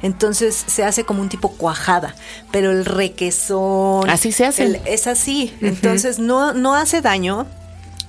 Entonces 0.03 0.65
se 0.67 0.85
hace 0.85 1.05
como 1.05 1.23
un 1.23 1.29
tipo 1.29 1.51
cuajada, 1.53 2.15
pero 2.51 2.71
el 2.73 2.85
requesón... 3.33 4.09
Así 4.11 4.33
se 4.33 4.47
hace. 4.47 4.65
el- 4.65 4.81
es 4.87 5.07
así. 5.07 5.55
Entonces 5.61 6.19
no, 6.19 6.53
no 6.55 6.75
hace 6.75 7.01
daño. 7.01 7.47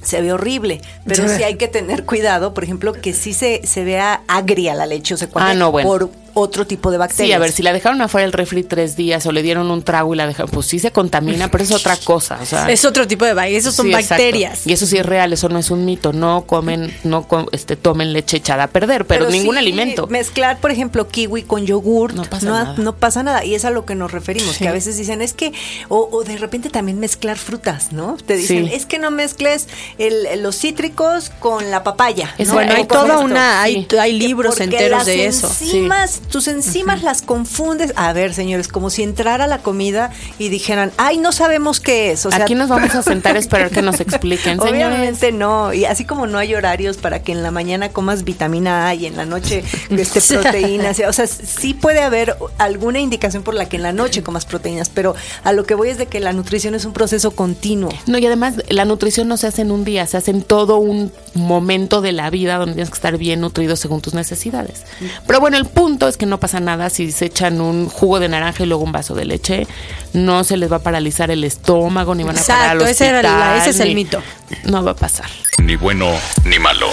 Se 0.02 0.22
ve 0.22 0.32
horrible, 0.32 0.80
pero 1.06 1.28
sí 1.38 1.44
hay 1.44 1.56
que 1.58 1.68
tener 1.68 2.06
cuidado, 2.06 2.54
por 2.54 2.64
ejemplo, 2.64 2.94
que 2.94 3.12
sí 3.14 3.34
se, 3.34 3.68
se 3.68 3.84
vea 3.84 4.22
agria 4.30 4.74
la 4.74 4.86
leche, 4.86 5.14
o 5.14 5.18
se 5.18 5.28
cuaje 5.28 5.52
Ah, 5.52 5.54
no, 5.56 5.72
bueno. 5.74 5.90
por 5.90 6.10
otro 6.34 6.66
tipo 6.68 6.92
de 6.92 6.98
bacterias. 6.98 7.28
Sí, 7.28 7.34
a 7.34 7.40
ver, 7.40 7.52
si 7.52 7.64
la 7.64 7.74
dejaron 7.74 8.02
afuera 8.02 8.24
del 8.26 8.34
refri 8.34 8.64
tres 8.64 8.96
días 8.96 9.26
o 9.26 9.32
le 9.32 9.42
dieron 9.42 9.70
un 9.72 9.84
trago 9.84 10.14
y 10.14 10.18
la 10.18 10.28
dejaron, 10.28 10.50
pues 10.52 10.66
sí 10.68 10.80
se 10.80 10.92
contamina, 10.92 11.50
pero 11.52 11.64
es 11.64 11.72
otra 11.72 11.96
cosa. 11.98 12.40
O 12.42 12.46
sea, 12.46 12.70
Es 12.70 12.86
otro 12.86 13.08
tipo 13.08 13.26
de 13.26 13.34
bacterias. 13.34 13.64
Esos 13.64 13.76
son 13.76 13.88
Sí, 13.88 13.94
exacto. 13.94 14.14
bacterias. 14.24 14.66
Y 14.68 14.74
eso 14.74 14.86
sí 14.86 14.98
es 14.98 15.06
real, 15.06 15.34
eso 15.34 15.50
no 15.50 15.60
es 15.60 15.72
un 15.72 15.86
mito. 15.86 16.14
No 16.14 16.44
comen, 16.46 16.94
no 17.04 17.28
co- 17.28 17.48
este, 17.52 17.76
tomen 17.76 18.14
leche 18.14 18.38
echada 18.38 18.64
a 18.64 18.68
perder, 18.68 19.06
pero, 19.06 19.30
ningún 19.30 19.56
sí, 19.56 19.60
alimento. 19.60 20.08
Mezclar, 20.08 20.60
por 20.60 20.72
ejemplo, 20.72 21.08
kiwi 21.08 21.44
con 21.44 21.66
yogur 21.66 22.14
No 22.14 22.24
pasa 22.24 22.46
no, 22.46 22.52
nada. 22.54 22.76
no 22.78 22.96
pasa 22.96 23.24
nada. 23.24 23.44
Y 23.46 23.56
es 23.56 23.66
a 23.66 23.70
lo 23.72 23.86
que 23.86 23.96
nos 23.96 24.12
referimos, 24.12 24.56
Sí. 24.56 24.64
que 24.64 24.68
a 24.70 24.72
veces 24.72 24.98
dicen, 24.98 25.22
es 25.22 25.34
que, 25.34 25.54
o, 25.88 26.10
o 26.12 26.24
de 26.24 26.38
repente 26.38 26.70
también 26.70 27.00
mezclar 27.00 27.38
frutas, 27.38 27.92
¿no? 27.92 28.18
Te 28.26 28.36
dicen, 28.36 28.68
es 28.68 28.86
que 28.86 29.00
no 29.00 29.12
mezcles 29.12 29.68
el- 29.98 30.42
los 30.42 30.58
cítricos 30.58 31.32
con 31.40 31.72
la 31.72 31.84
papaya. 31.84 32.34
Es 32.38 32.48
¿no? 32.50 32.56
Bueno, 32.56 32.74
hay 32.76 32.86
toda 32.86 33.14
esto. 33.16 33.20
una, 33.22 33.62
hay, 33.62 33.88
hay 34.00 34.14
libros 34.20 34.60
enteros 34.60 35.00
las 35.00 35.06
de 35.06 35.26
eso. 35.26 35.48
enzimas 35.48 36.19
enzimas. 36.20 36.32
Tus 36.32 36.48
enzimas 36.48 37.04
las 37.04 37.22
confundes. 37.22 37.94
A 37.96 38.14
ver, 38.14 38.34
señores, 38.34 38.68
como 38.68 38.90
si 38.90 39.04
entrara 39.04 39.48
la 39.48 39.60
comida 39.60 40.12
y 40.38 40.50
dijeran, 40.50 40.92
ay, 40.98 41.18
no 41.18 41.32
sabemos 41.32 41.80
qué 41.80 42.12
es. 42.12 42.26
O 42.26 42.32
sea, 42.32 42.44
Aquí 42.44 42.56
nos 42.56 42.70
vamos 42.70 42.94
a 42.96 43.04
sentar 43.04 43.36
a 43.36 43.40
esperar 43.50 43.70
que 43.70 43.82
nos 43.82 44.00
expliquen. 44.00 44.60
Señores, 44.60 44.86
Obviamente 44.88 45.32
no, 45.32 45.74
y 45.74 45.86
así 45.86 46.06
como 46.06 46.28
no 46.28 46.38
hay 46.38 46.56
horarios 46.56 46.98
para 46.98 47.22
que 47.22 47.32
en 47.32 47.44
la 47.44 47.52
mañana 47.52 47.90
comas 47.90 48.24
vitamina 48.24 48.88
A 48.88 48.96
y 48.96 49.06
en 49.06 49.18
la 49.18 49.26
noche 49.26 49.64
este, 49.90 50.22
proteínas, 50.34 51.00
o 51.08 51.14
sea, 51.14 51.28
sí 51.28 51.74
puede 51.74 52.02
haber 52.02 52.38
alguna 52.58 53.00
indicación 53.00 53.44
por 53.44 53.54
la 53.54 53.68
que 53.70 53.78
en 53.78 53.84
la 53.84 53.94
noche 53.94 54.24
comas 54.24 54.46
proteínas, 54.46 54.90
pero 54.90 55.16
a 55.44 55.54
lo 55.54 55.66
que 55.66 55.76
voy 55.76 55.90
es 55.90 55.98
de 55.98 56.08
que 56.08 56.20
la 56.20 56.34
nutrición 56.34 56.76
es 56.76 56.86
un 56.86 56.94
proceso 56.94 57.32
continuo. 57.32 57.92
No, 58.08 58.18
y 58.18 58.26
además 58.26 58.56
la 58.70 58.86
nutrición 58.86 59.28
no 59.28 59.38
se 59.38 59.48
hace 59.48 59.62
en 59.62 59.72
un 59.72 59.84
día, 59.84 60.06
se 60.08 60.18
hace 60.18 60.32
en 60.32 60.42
todo 60.42 60.78
un 60.78 61.12
momento 61.34 62.02
de 62.02 62.12
la 62.12 62.30
vida 62.30 62.58
donde 62.58 62.74
tienes 62.74 62.90
que 62.90 62.96
estar 62.96 63.18
bien 63.18 63.42
nutrido 63.42 63.76
según 63.76 64.02
tus 64.02 64.14
necesidades. 64.14 64.84
Pero 65.26 65.40
bueno, 65.40 65.58
el 65.58 65.66
punto 65.66 66.08
es 66.10 66.18
que 66.18 66.26
no 66.26 66.40
pasa 66.40 66.60
nada 66.60 66.90
si 66.90 67.12
se 67.12 67.26
echan 67.26 67.62
un 67.62 67.88
jugo 67.88 68.20
de 68.20 68.28
naranja 68.30 68.64
y 68.64 68.66
luego 68.66 68.84
un 68.84 68.92
vaso 68.92 69.16
de 69.16 69.26
leche. 69.26 69.68
No 70.14 70.44
se 70.44 70.58
les 70.58 70.72
va 70.72 70.78
a 70.78 70.84
paralizar 70.84 71.32
el 71.32 71.44
estómago, 71.44 72.16
ni 72.16 72.24
van 72.24 72.38
a 72.38 72.42
parar 72.42 72.70
al 72.72 72.82
Exacto, 72.82 72.92
ese, 72.92 73.08
era 73.08 73.22
la- 73.22 73.30
hospital, 73.30 73.58
ese 73.62 73.70
es 73.70 73.80
el 73.80 73.88
ni- 73.90 73.96
mito. 73.96 74.22
No 74.66 74.84
va 74.84 74.92
a 74.92 74.96
pasar. 74.96 75.28
Ni 75.60 75.76
bueno 75.76 76.08
ni 76.46 76.58
malo. 76.60 76.88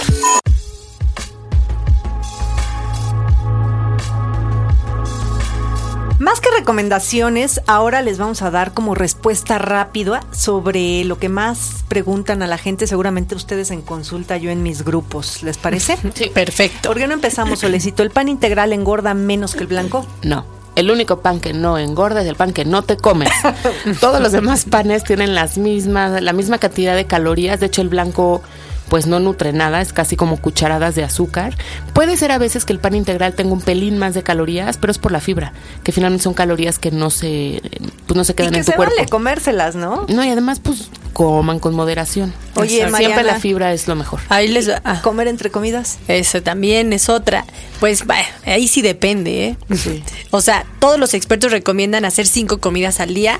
Más 6.27 6.41
que 6.41 6.49
recomendaciones, 6.51 7.61
ahora 7.67 8.01
les 8.01 8.17
vamos 8.17 8.41
a 8.41 8.51
dar 8.51 8.73
como 8.73 8.95
respuesta 8.95 9.59
rápida 9.59 10.25
sobre 10.31 11.05
lo 11.05 11.19
que 11.19 11.29
más 11.29 11.85
preguntan 11.87 12.43
a 12.43 12.47
la 12.47 12.57
gente, 12.57 12.85
seguramente 12.85 13.33
ustedes 13.33 13.71
en 13.71 13.81
consulta, 13.81 14.35
yo 14.35 14.51
en 14.51 14.61
mis 14.61 14.83
grupos. 14.83 15.41
¿Les 15.41 15.57
parece? 15.57 15.97
Sí. 16.15 16.29
Perfecto. 16.33 16.89
¿Por 16.89 16.97
qué 16.97 17.07
no 17.07 17.13
empezamos, 17.13 17.59
Solecito? 17.59 18.03
¿El 18.03 18.11
pan 18.11 18.27
integral 18.27 18.73
engorda 18.73 19.13
menos 19.13 19.55
que 19.55 19.61
el 19.61 19.67
blanco? 19.67 20.05
No. 20.21 20.45
El 20.75 20.91
único 20.91 21.21
pan 21.21 21.39
que 21.39 21.53
no 21.53 21.77
engorda 21.77 22.21
es 22.23 22.27
el 22.27 22.35
pan 22.35 22.51
que 22.51 22.65
no 22.65 22.81
te 22.81 22.97
comes. 22.97 23.29
Todos 24.01 24.19
los 24.19 24.33
demás 24.33 24.65
panes 24.65 25.05
tienen 25.05 25.33
las 25.33 25.57
mismas, 25.57 26.21
la 26.21 26.33
misma 26.33 26.57
cantidad 26.57 26.97
de 26.97 27.05
calorías. 27.05 27.61
De 27.61 27.67
hecho, 27.67 27.81
el 27.81 27.87
blanco 27.87 28.41
pues 28.89 29.05
no 29.07 29.19
nutre 29.19 29.53
nada, 29.53 29.81
es 29.81 29.91
casi 29.93 30.15
como 30.15 30.37
cucharadas 30.37 30.95
de 30.95 31.03
azúcar. 31.03 31.55
Puede 31.93 32.15
ser 32.17 32.31
a 32.31 32.37
veces 32.37 32.65
que 32.65 32.73
el 32.73 32.79
pan 32.79 32.95
integral 32.95 33.33
tenga 33.33 33.51
un 33.53 33.61
pelín 33.61 33.97
más 33.97 34.13
de 34.13 34.23
calorías, 34.23 34.77
pero 34.77 34.91
es 34.91 34.97
por 34.97 35.11
la 35.11 35.19
fibra, 35.19 35.53
que 35.83 35.91
finalmente 35.91 36.23
son 36.23 36.33
calorías 36.33 36.79
que 36.79 36.91
no 36.91 37.09
se, 37.09 37.61
pues 38.07 38.15
no 38.15 38.23
se 38.23 38.31
Y 38.31 38.35
quedan 38.35 38.51
que 38.53 38.59
en 38.59 38.65
tu 38.65 38.71
se 38.71 38.75
cuerpo. 38.77 38.95
vale 38.95 39.09
comérselas, 39.09 39.75
¿no? 39.75 40.05
No, 40.07 40.23
y 40.23 40.29
además, 40.29 40.59
pues 40.59 40.89
coman 41.13 41.59
con 41.59 41.73
moderación. 41.73 42.33
Oye, 42.55 42.69
Siempre 42.69 42.91
Mariana. 42.91 43.23
la 43.23 43.39
fibra 43.39 43.73
es 43.73 43.87
lo 43.87 43.95
mejor. 43.95 44.19
Ahí 44.29 44.47
les 44.47 44.69
va. 44.69 44.81
ah, 44.83 45.01
Comer 45.01 45.27
entre 45.27 45.49
comidas. 45.49 45.97
Esa 46.07 46.41
también 46.41 46.93
es 46.93 47.09
otra. 47.09 47.45
Pues 47.79 48.05
bah, 48.05 48.15
ahí 48.45 48.67
sí 48.67 48.81
depende, 48.83 49.47
¿eh? 49.47 49.57
Sí. 49.75 50.03
O 50.31 50.41
sea, 50.41 50.63
todos 50.79 50.99
los 50.99 51.13
expertos 51.15 51.51
recomiendan 51.51 52.05
hacer 52.05 52.27
cinco 52.27 52.59
comidas 52.59 52.99
al 52.99 53.13
día. 53.15 53.39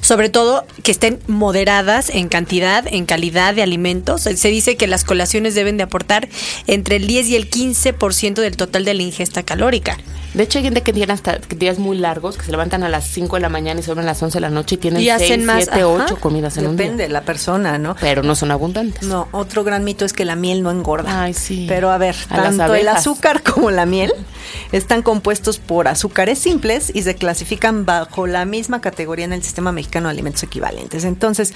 Sobre 0.00 0.28
todo 0.28 0.64
que 0.82 0.90
estén 0.90 1.18
moderadas 1.26 2.10
en 2.10 2.28
cantidad, 2.28 2.84
en 2.86 3.04
calidad 3.06 3.54
de 3.54 3.62
alimentos. 3.62 4.22
Se 4.22 4.48
dice 4.48 4.76
que 4.76 4.86
las 4.86 5.04
colaciones 5.04 5.54
deben 5.54 5.76
de 5.76 5.82
aportar 5.82 6.28
entre 6.66 6.96
el 6.96 7.06
10 7.06 7.28
y 7.28 7.36
el 7.36 7.50
15% 7.50 8.34
del 8.34 8.56
total 8.56 8.84
de 8.84 8.94
la 8.94 9.02
ingesta 9.02 9.42
calórica. 9.42 9.96
De 10.34 10.42
hecho, 10.42 10.58
hay 10.58 10.64
gente 10.64 10.82
que 10.82 10.92
tiene 10.92 11.12
hasta 11.12 11.38
días 11.56 11.78
muy 11.78 11.96
largos, 11.96 12.36
que 12.36 12.44
se 12.44 12.50
levantan 12.50 12.82
a 12.84 12.88
las 12.88 13.06
5 13.08 13.36
de 13.36 13.40
la 13.40 13.48
mañana 13.48 13.80
y 13.80 13.82
se 13.82 13.90
a 13.90 13.94
las 13.94 14.22
11 14.22 14.36
de 14.36 14.40
la 14.40 14.50
noche 14.50 14.74
y 14.74 14.78
tienen 14.78 15.00
Y 15.00 15.06
6, 15.06 15.14
hacen 15.14 15.44
más, 15.44 15.64
7, 15.64 15.80
ajá. 15.80 16.04
8 16.04 16.16
comidas 16.20 16.56
en 16.58 16.66
un 16.66 16.76
Depende 16.76 17.04
de 17.04 17.08
día. 17.08 17.12
la 17.14 17.22
persona, 17.22 17.78
¿no? 17.78 17.96
Pero 17.98 18.22
no 18.22 18.34
son 18.36 18.50
abundantes. 18.50 19.02
No, 19.04 19.28
otro 19.32 19.64
gran 19.64 19.84
mito 19.84 20.04
es 20.04 20.12
que 20.12 20.24
la 20.24 20.36
miel 20.36 20.62
no 20.62 20.70
engorda. 20.70 21.22
Ay, 21.22 21.32
sí. 21.32 21.64
Pero 21.66 21.90
a 21.90 21.98
ver, 21.98 22.14
A 22.28 22.42
tanto 22.42 22.74
el 22.74 22.88
azúcar 22.88 23.42
como 23.54 23.70
la 23.70 23.86
miel 23.86 24.12
están 24.70 25.02
compuestos 25.02 25.58
por 25.58 25.88
azúcares 25.88 26.38
simples 26.38 26.92
y 26.94 27.02
se 27.02 27.14
clasifican 27.14 27.86
bajo 27.86 28.26
la 28.26 28.44
misma 28.44 28.80
categoría 28.80 29.24
en 29.24 29.32
el 29.32 29.42
Sistema 29.42 29.72
Mexicano 29.72 29.87
de 29.90 30.08
Alimentos 30.08 30.42
Equivalentes. 30.42 31.04
Entonces, 31.04 31.52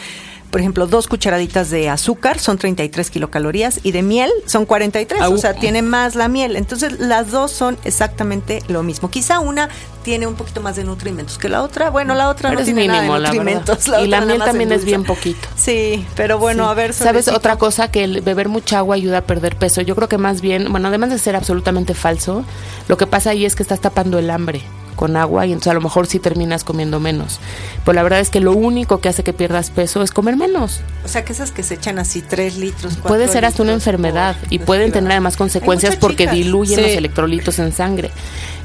por 0.50 0.60
ejemplo, 0.60 0.86
dos 0.86 1.08
cucharaditas 1.08 1.70
de 1.70 1.88
azúcar 1.88 2.38
son 2.38 2.58
33 2.58 3.10
kilocalorías 3.10 3.80
y 3.82 3.92
de 3.92 4.02
miel 4.02 4.30
son 4.44 4.66
43, 4.66 5.22
Au. 5.22 5.32
o 5.34 5.38
sea, 5.38 5.54
tiene 5.54 5.80
más 5.80 6.14
la 6.14 6.28
miel. 6.28 6.56
Entonces, 6.56 7.00
las 7.00 7.30
dos 7.30 7.52
son 7.52 7.78
exactamente 7.84 8.62
lo 8.68 8.82
mismo. 8.82 9.10
Quizá 9.10 9.40
una 9.40 9.70
tiene 10.02 10.26
un 10.26 10.34
poquito 10.34 10.60
más 10.60 10.76
de 10.76 10.84
nutrimentos 10.84 11.38
que 11.38 11.48
la 11.48 11.62
otra. 11.62 11.88
Bueno, 11.88 12.14
la 12.14 12.28
otra 12.28 12.50
Pero 12.50 12.54
no 12.54 12.60
es 12.60 12.66
tiene 12.66 12.82
mínimo, 12.82 13.02
nada 13.02 13.14
de 13.14 13.20
la 13.20 13.28
nutrimentos. 13.28 13.86
Y 13.86 13.90
la 13.90 13.96
otra 13.98 14.08
nada 14.08 14.26
miel 14.26 14.38
también 14.42 14.72
es 14.72 14.84
bien 14.84 15.04
poquito. 15.04 15.48
Sí, 15.56 16.04
pero 16.16 16.38
bueno, 16.38 16.64
Sí. 16.64 16.70
a 16.70 16.74
ver, 16.74 16.92
¿Sabes 16.92 17.28
otra 17.28 17.56
cosa? 17.56 17.90
Que 17.90 18.04
el 18.04 18.20
beber 18.20 18.50
mucha 18.50 18.76
agua 18.78 18.96
ayuda 18.96 19.18
a 19.18 19.22
perder 19.22 19.56
peso. 19.56 19.80
Yo 19.80 19.94
creo 19.96 20.08
que 20.08 20.18
más 20.18 20.42
bien, 20.42 20.70
bueno, 20.70 20.88
además 20.88 21.08
de 21.10 21.18
ser 21.18 21.34
absolutamente 21.34 21.94
falso, 21.94 22.44
lo 22.88 22.98
que 22.98 23.06
pasa 23.06 23.30
ahí 23.30 23.46
es 23.46 23.56
que 23.56 23.62
estás 23.62 23.80
tapando 23.80 24.18
el 24.18 24.28
hambre 24.28 24.60
con 25.02 25.16
agua 25.16 25.46
y 25.46 25.52
entonces 25.52 25.72
a 25.72 25.74
lo 25.74 25.80
mejor 25.80 26.06
sí 26.06 26.20
terminas 26.20 26.62
comiendo 26.62 27.00
menos. 27.00 27.40
Pero 27.84 27.92
la 27.96 28.04
verdad 28.04 28.20
es 28.20 28.30
que 28.30 28.38
lo 28.38 28.52
único 28.52 29.00
que 29.00 29.08
hace 29.08 29.24
que 29.24 29.32
pierdas 29.32 29.70
peso 29.70 30.00
es 30.00 30.12
comer 30.12 30.36
menos. 30.36 30.78
O 31.04 31.08
sea, 31.08 31.24
que 31.24 31.32
esas 31.32 31.50
que 31.50 31.64
se 31.64 31.74
echan 31.74 31.98
así 31.98 32.22
tres 32.22 32.56
litros. 32.56 32.94
Puede 32.98 33.26
ser 33.26 33.44
hasta 33.44 33.64
una 33.64 33.72
enfermedad 33.72 34.36
y 34.48 34.60
pueden 34.60 34.92
tener 34.92 35.10
además 35.10 35.36
consecuencias 35.36 35.96
porque 35.96 36.18
chicas. 36.22 36.34
diluyen 36.36 36.76
Sí. 36.78 36.82
los 36.82 36.90
electrolitos 36.92 37.58
en 37.58 37.72
sangre. 37.72 38.12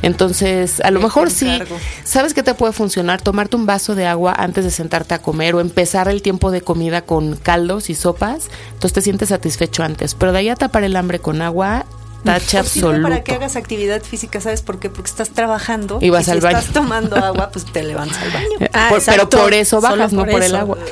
Entonces, 0.04 0.80
a 0.82 0.92
lo 0.92 1.00
mejor 1.00 1.32
sí. 1.32 1.60
¿Sabes 2.04 2.36
qué 2.36 2.44
te 2.44 2.54
puede 2.54 2.72
funcionar? 2.72 3.20
Tomarte 3.20 3.56
un 3.56 3.66
vaso 3.66 3.96
de 3.96 4.06
agua 4.06 4.36
antes 4.38 4.64
de 4.64 4.70
sentarte 4.70 5.16
a 5.16 5.20
comer 5.24 5.56
o 5.56 5.60
empezar 5.60 6.08
el 6.08 6.22
tiempo 6.22 6.52
de 6.52 6.62
comida 6.62 7.02
con 7.02 7.36
caldos 7.36 7.90
y 7.90 7.96
sopas. 7.96 8.44
Entonces 8.74 8.94
te 8.94 9.02
sientes 9.02 9.30
satisfecho 9.30 9.82
antes. 9.82 10.14
Pero 10.14 10.34
de 10.34 10.38
ahí 10.38 10.50
a 10.50 10.56
tapar 10.56 10.84
el 10.84 10.96
hambre 10.96 11.18
con 11.18 11.42
agua, 11.42 11.88
tache 12.24 12.58
Pues 12.58 12.76
absoluto. 12.76 13.02
para 13.04 13.24
que 13.24 13.34
hagas 13.34 13.56
actividad 13.56 14.02
física, 14.04 14.42
¿sabes 14.42 14.62
por 14.62 14.80
qué? 14.80 14.90
Porque 14.90 15.10
estás 15.10 15.30
trabajando 15.30 16.00
Y 16.02 16.10
vas 16.10 16.26
si 16.26 16.32
al 16.32 16.42
baño. 16.42 16.58
estás 16.58 16.74
tomando 16.74 17.16
agua, 17.18 17.50
pues 17.52 17.66
te 17.66 17.84
levantas 17.84 18.18
al 18.22 18.32
baño. 18.32 18.70
Ah, 18.74 18.88
Por- 18.90 19.04
pero 19.06 19.30
por 19.30 19.54
eso 19.54 19.80
bajas, 19.82 20.12
no 20.14 20.26
por 20.26 20.42
el 20.44 20.56
agua. 20.56 20.78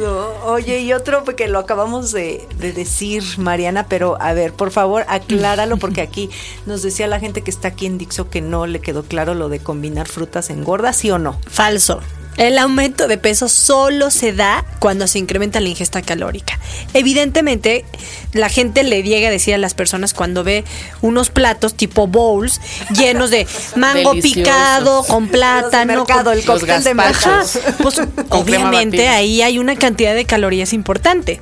No, 0.00 0.26
Oye, 0.44 0.80
y 0.80 0.92
otro 0.92 1.24
que 1.24 1.48
lo 1.48 1.58
acabamos 1.60 2.10
de, 2.12 2.46
de 2.58 2.72
decir, 2.74 3.22
Mariana, 3.38 3.86
pero 3.88 4.20
a 4.20 4.34
ver, 4.34 4.52
por 4.52 4.70
favor, 4.70 5.06
acláralo, 5.08 5.78
porque 5.78 6.02
aquí 6.02 6.28
nos 6.66 6.82
decía 6.82 7.06
la 7.06 7.20
gente 7.20 7.40
que 7.42 7.50
está 7.50 7.68
aquí 7.68 7.86
en 7.86 7.96
Dixo 7.96 8.28
que 8.28 8.42
no 8.42 8.66
le 8.66 8.80
quedó 8.80 9.04
claro 9.04 9.32
lo 9.34 9.48
de 9.48 9.60
combinar 9.60 10.06
frutas 10.08 10.50
engordas, 10.50 10.96
¿sí 10.96 11.10
o 11.10 11.18
no? 11.18 11.38
Falso. 11.48 12.00
El 12.36 12.58
aumento 12.58 13.06
de 13.08 13.16
peso 13.16 13.48
solo 13.48 14.10
se 14.10 14.32
da 14.32 14.64
cuando 14.80 15.06
se 15.06 15.18
incrementa 15.18 15.60
la 15.60 15.68
ingesta 15.68 16.02
calórica. 16.02 16.58
Evidentemente, 16.92 17.84
la 18.32 18.48
gente 18.48 18.82
le 18.82 19.02
llega 19.02 19.28
a 19.28 19.30
decir 19.30 19.54
a 19.54 19.58
las 19.58 19.74
personas 19.74 20.14
cuando 20.14 20.42
ve 20.42 20.64
unos 21.00 21.30
platos 21.30 21.74
tipo 21.74 22.06
bowls 22.06 22.60
llenos 22.96 23.30
de 23.30 23.46
mango 23.76 24.10
Deliciosos. 24.14 24.42
picado 24.42 25.04
con 25.04 25.28
plátano, 25.28 25.86
mercado, 25.98 26.24
con- 26.30 26.38
el 26.38 26.44
cóctel 26.44 26.82
de 26.82 26.94
machos. 26.94 27.58
pues 27.80 28.00
obviamente 28.30 29.08
ahí 29.08 29.40
hay 29.42 29.58
una 29.58 29.76
cantidad 29.76 30.14
de 30.14 30.24
calorías 30.24 30.72
importante. 30.72 31.40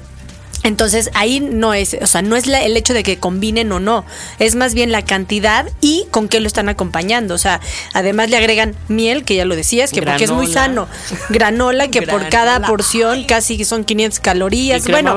Entonces 0.65 1.11
ahí 1.15 1.41
no 1.41 1.75
es, 1.75 1.97
o 2.01 2.07
sea, 2.07 2.23
no 2.23 2.37
es 2.37 2.47
la- 2.47 2.63
el 2.63 2.77
hecho 2.77 2.95
de 2.95 3.03
que 3.03 3.19
combinen 3.19 3.73
o 3.73 3.81
no, 3.81 4.05
es 4.39 4.55
más 4.55 4.75
bien 4.75 4.93
la 4.93 5.03
cantidad 5.05 5.67
y 5.81 6.07
con 6.13 6.29
qué 6.29 6.39
lo 6.39 6.47
están 6.47 6.69
acompañando. 6.69 7.35
O 7.35 7.39
sea, 7.39 7.61
además 7.95 8.31
le 8.31 8.37
agregan 8.37 8.77
miel, 8.89 9.25
que 9.25 9.35
ya 9.35 9.45
lo 9.45 9.57
decías, 9.57 9.91
que 9.91 10.03
porque 10.03 10.25
es 10.25 10.31
muy 10.31 10.47
sano. 10.47 10.87
Granola, 11.31 11.89
que 11.89 12.03
por 12.03 12.29
cada 12.29 12.65
porción 12.67 13.25
casi 13.25 13.65
son 13.65 13.85
500 13.85 14.19
Y 14.19 14.23
calorías. 14.23 14.89
bueno, 14.89 15.17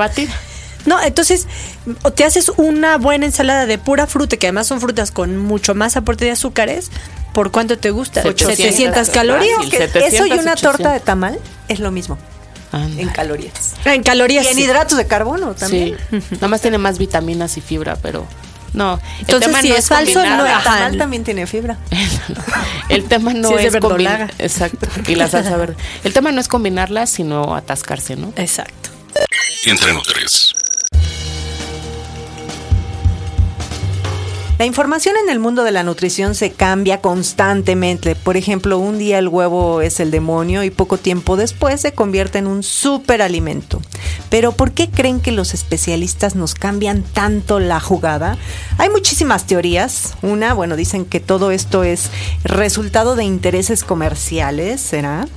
no, 0.85 1.01
entonces 1.01 1.47
te 2.15 2.23
haces 2.23 2.51
una 2.57 2.97
buena 2.97 3.25
ensalada 3.25 3.65
de 3.65 3.77
pura 3.77 4.07
fruta, 4.07 4.37
que 4.37 4.47
además 4.47 4.67
son 4.67 4.81
frutas 4.81 5.11
con 5.11 5.37
mucho 5.37 5.73
más 5.75 5.95
aporte 5.95 6.25
de 6.25 6.31
azúcares. 6.31 6.89
¿Por 7.33 7.51
cuánto 7.51 7.77
te 7.77 7.91
gusta? 7.91 8.21
800 8.21 8.55
700 8.57 9.09
calorías. 9.09 9.57
fácil. 9.57 9.71
Que 9.71 9.77
700, 9.77 10.13
eso 10.13 10.25
y 10.25 10.31
una 10.31 10.53
800. 10.53 10.61
torta 10.61 10.93
de 10.93 10.99
tamal 11.01 11.37
es 11.67 11.79
lo 11.79 11.91
mismo 11.91 12.17
Anda. 12.75 13.01
en 13.01 13.09
calorías. 13.09 13.73
En 13.85 14.03
calorías. 14.03 14.45
Y 14.45 14.49
en 14.49 14.55
sí. 14.55 14.61
hidratos 14.63 14.97
de 14.97 15.07
carbono 15.07 15.53
también. 15.53 15.97
Sí, 16.11 16.17
nada 16.31 16.47
más 16.47 16.61
tiene 16.61 16.77
más 16.77 16.97
vitaminas 16.97 17.57
y 17.57 17.61
fibra, 17.61 17.95
pero 17.95 18.25
no. 18.73 18.95
El 18.95 19.19
Entonces, 19.21 19.47
tema 19.47 19.61
si 19.61 19.69
no 19.69 19.75
es 19.75 19.87
falso, 19.87 20.25
no 20.25 20.45
es- 20.45 20.55
El 20.57 20.63
tamal 20.63 20.97
también 20.97 21.23
tiene 21.23 21.47
fibra. 21.47 21.77
El 22.89 23.05
tema 23.05 23.33
no 23.33 23.49
Si 23.49 23.65
es 23.65 23.77
combinar. 23.77 24.33
Exacto. 24.39 24.87
Y 25.07 25.15
la 25.15 25.27
salsa 25.29 25.55
verde. 25.57 25.75
El 26.03 26.13
tema 26.13 26.31
no 26.31 26.41
es 26.41 26.47
combinarlas, 26.47 27.09
sino 27.09 27.55
atascarse, 27.55 28.15
¿no? 28.15 28.33
Exacto. 28.35 28.89
Entre 29.65 29.93
nutres. 29.93 30.54
La 34.57 34.65
información 34.65 35.15
en 35.21 35.29
el 35.29 35.39
mundo 35.39 35.65
de 35.65 35.73
la 35.73 35.83
nutrición 35.83 36.33
se 36.33 36.49
cambia 36.49 37.01
constantemente. 37.01 38.15
Por 38.15 38.37
ejemplo, 38.37 38.79
un 38.79 38.97
día 38.97 39.19
el 39.19 39.27
huevo 39.27 39.81
es 39.81 39.99
el 39.99 40.11
demonio 40.11 40.63
y 40.63 40.69
poco 40.69 40.97
tiempo 40.97 41.35
después 41.35 41.81
se 41.81 41.91
convierte 41.91 42.37
en 42.37 42.47
un 42.47 42.63
superalimento. 42.63 43.81
Pero 44.29 44.53
¿por 44.53 44.71
qué 44.71 44.89
creen 44.89 45.19
que 45.19 45.33
los 45.33 45.53
especialistas 45.53 46.35
nos 46.35 46.53
cambian 46.53 47.03
tanto 47.03 47.59
la 47.59 47.81
jugada? 47.81 48.37
Hay 48.77 48.89
muchísimas 48.89 49.45
teorías. 49.45 50.13
Una, 50.21 50.53
bueno, 50.53 50.77
dicen 50.77 51.03
que 51.03 51.19
todo 51.19 51.51
esto 51.51 51.83
es 51.83 52.09
resultado 52.45 53.17
de 53.17 53.25
intereses 53.25 53.83
comerciales, 53.83 54.79
¿será? 54.79 55.27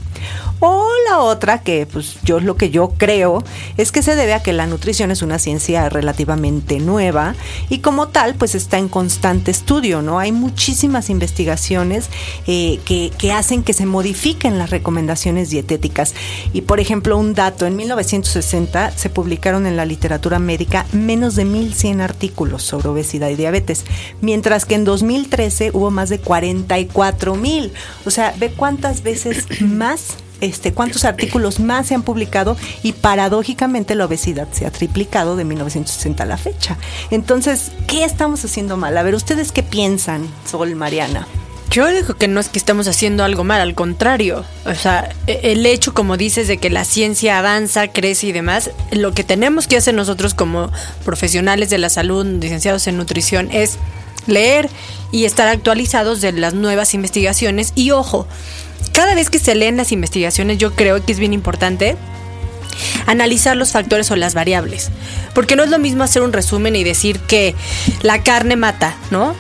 O 0.60 0.88
la 1.08 1.18
otra, 1.20 1.62
que 1.62 1.86
pues 1.86 2.16
yo 2.24 2.40
lo 2.40 2.56
que 2.56 2.70
yo 2.70 2.94
creo, 2.96 3.44
es 3.76 3.92
que 3.92 4.02
se 4.02 4.16
debe 4.16 4.34
a 4.34 4.42
que 4.42 4.52
la 4.52 4.66
nutrición 4.66 5.10
es 5.10 5.22
una 5.22 5.38
ciencia 5.38 5.88
relativamente 5.88 6.80
nueva 6.80 7.36
y 7.68 7.78
como 7.78 8.08
tal, 8.08 8.34
pues 8.34 8.54
está 8.54 8.78
en 8.78 8.88
constante 8.88 9.52
estudio, 9.52 10.02
¿no? 10.02 10.18
Hay 10.18 10.32
muchísimas 10.32 11.10
investigaciones 11.10 12.08
eh, 12.46 12.80
que, 12.84 13.12
que 13.16 13.32
hacen 13.32 13.62
que 13.62 13.72
se 13.72 13.86
modifiquen 13.86 14.58
las 14.58 14.70
recomendaciones 14.70 15.50
dietéticas. 15.50 16.14
Y 16.52 16.62
por 16.62 16.80
ejemplo, 16.80 17.16
un 17.16 17.34
dato, 17.34 17.66
en 17.66 17.76
1960 17.76 18.90
se 18.90 19.10
publicaron 19.10 19.66
en 19.66 19.76
la 19.76 19.84
literatura 19.84 20.40
médica 20.40 20.86
menos 20.92 21.36
de 21.36 21.46
1.100 21.46 22.00
artículos 22.00 22.64
sobre 22.64 22.88
obesidad 22.88 23.28
y 23.28 23.36
diabetes, 23.36 23.84
mientras 24.20 24.64
que 24.64 24.74
en 24.74 24.84
2013 24.84 25.70
hubo 25.72 25.92
más 25.92 26.08
de 26.08 26.18
44 26.18 27.36
mil. 27.36 27.72
O 28.04 28.10
sea, 28.10 28.34
ve 28.38 28.50
cuántas 28.50 29.02
veces 29.02 29.46
más 29.60 30.16
este, 30.40 30.72
cuántos 30.72 31.04
artículos 31.04 31.60
más 31.60 31.86
se 31.86 31.94
han 31.94 32.02
publicado 32.02 32.56
y 32.82 32.92
paradójicamente 32.92 33.94
la 33.94 34.06
obesidad 34.06 34.48
se 34.52 34.66
ha 34.66 34.70
triplicado 34.70 35.36
de 35.36 35.44
1960 35.44 36.22
a 36.22 36.26
la 36.26 36.36
fecha. 36.36 36.76
Entonces, 37.10 37.72
¿qué 37.86 38.04
estamos 38.04 38.44
haciendo 38.44 38.76
mal? 38.76 38.96
A 38.96 39.02
ver, 39.02 39.14
¿ustedes 39.14 39.52
qué 39.52 39.62
piensan, 39.62 40.28
Sol 40.48 40.74
Mariana? 40.76 41.26
Yo 41.70 41.86
digo 41.88 42.14
que 42.14 42.28
no 42.28 42.40
es 42.40 42.48
que 42.48 42.58
estamos 42.58 42.88
haciendo 42.88 43.24
algo 43.24 43.44
mal, 43.44 43.60
al 43.60 43.74
contrario. 43.74 44.44
O 44.64 44.74
sea, 44.74 45.10
e- 45.26 45.52
el 45.52 45.66
hecho, 45.66 45.92
como 45.92 46.16
dices, 46.16 46.48
de 46.48 46.56
que 46.56 46.70
la 46.70 46.84
ciencia 46.86 47.38
avanza, 47.38 47.88
crece 47.88 48.28
y 48.28 48.32
demás, 48.32 48.70
lo 48.90 49.12
que 49.12 49.22
tenemos 49.22 49.66
que 49.66 49.76
hacer 49.76 49.94
nosotros 49.94 50.32
como 50.32 50.70
profesionales 51.04 51.68
de 51.68 51.76
la 51.76 51.90
salud, 51.90 52.24
licenciados 52.24 52.86
en 52.86 52.96
nutrición, 52.96 53.50
es 53.52 53.78
leer 54.28 54.68
y 55.10 55.24
estar 55.24 55.48
actualizados 55.48 56.20
de 56.20 56.32
las 56.32 56.54
nuevas 56.54 56.94
investigaciones. 56.94 57.72
Y 57.74 57.90
ojo, 57.90 58.26
cada 58.92 59.14
vez 59.14 59.30
que 59.30 59.38
se 59.38 59.54
leen 59.54 59.76
las 59.76 59.92
investigaciones, 59.92 60.58
yo 60.58 60.74
creo 60.74 61.04
que 61.04 61.12
es 61.12 61.18
bien 61.18 61.32
importante 61.32 61.96
analizar 63.06 63.56
los 63.56 63.72
factores 63.72 64.10
o 64.10 64.16
las 64.16 64.34
variables. 64.34 64.90
Porque 65.34 65.56
no 65.56 65.64
es 65.64 65.70
lo 65.70 65.78
mismo 65.78 66.04
hacer 66.04 66.22
un 66.22 66.32
resumen 66.32 66.76
y 66.76 66.84
decir 66.84 67.18
que 67.20 67.54
la 68.02 68.22
carne 68.22 68.56
mata, 68.56 68.96
¿no? 69.10 69.34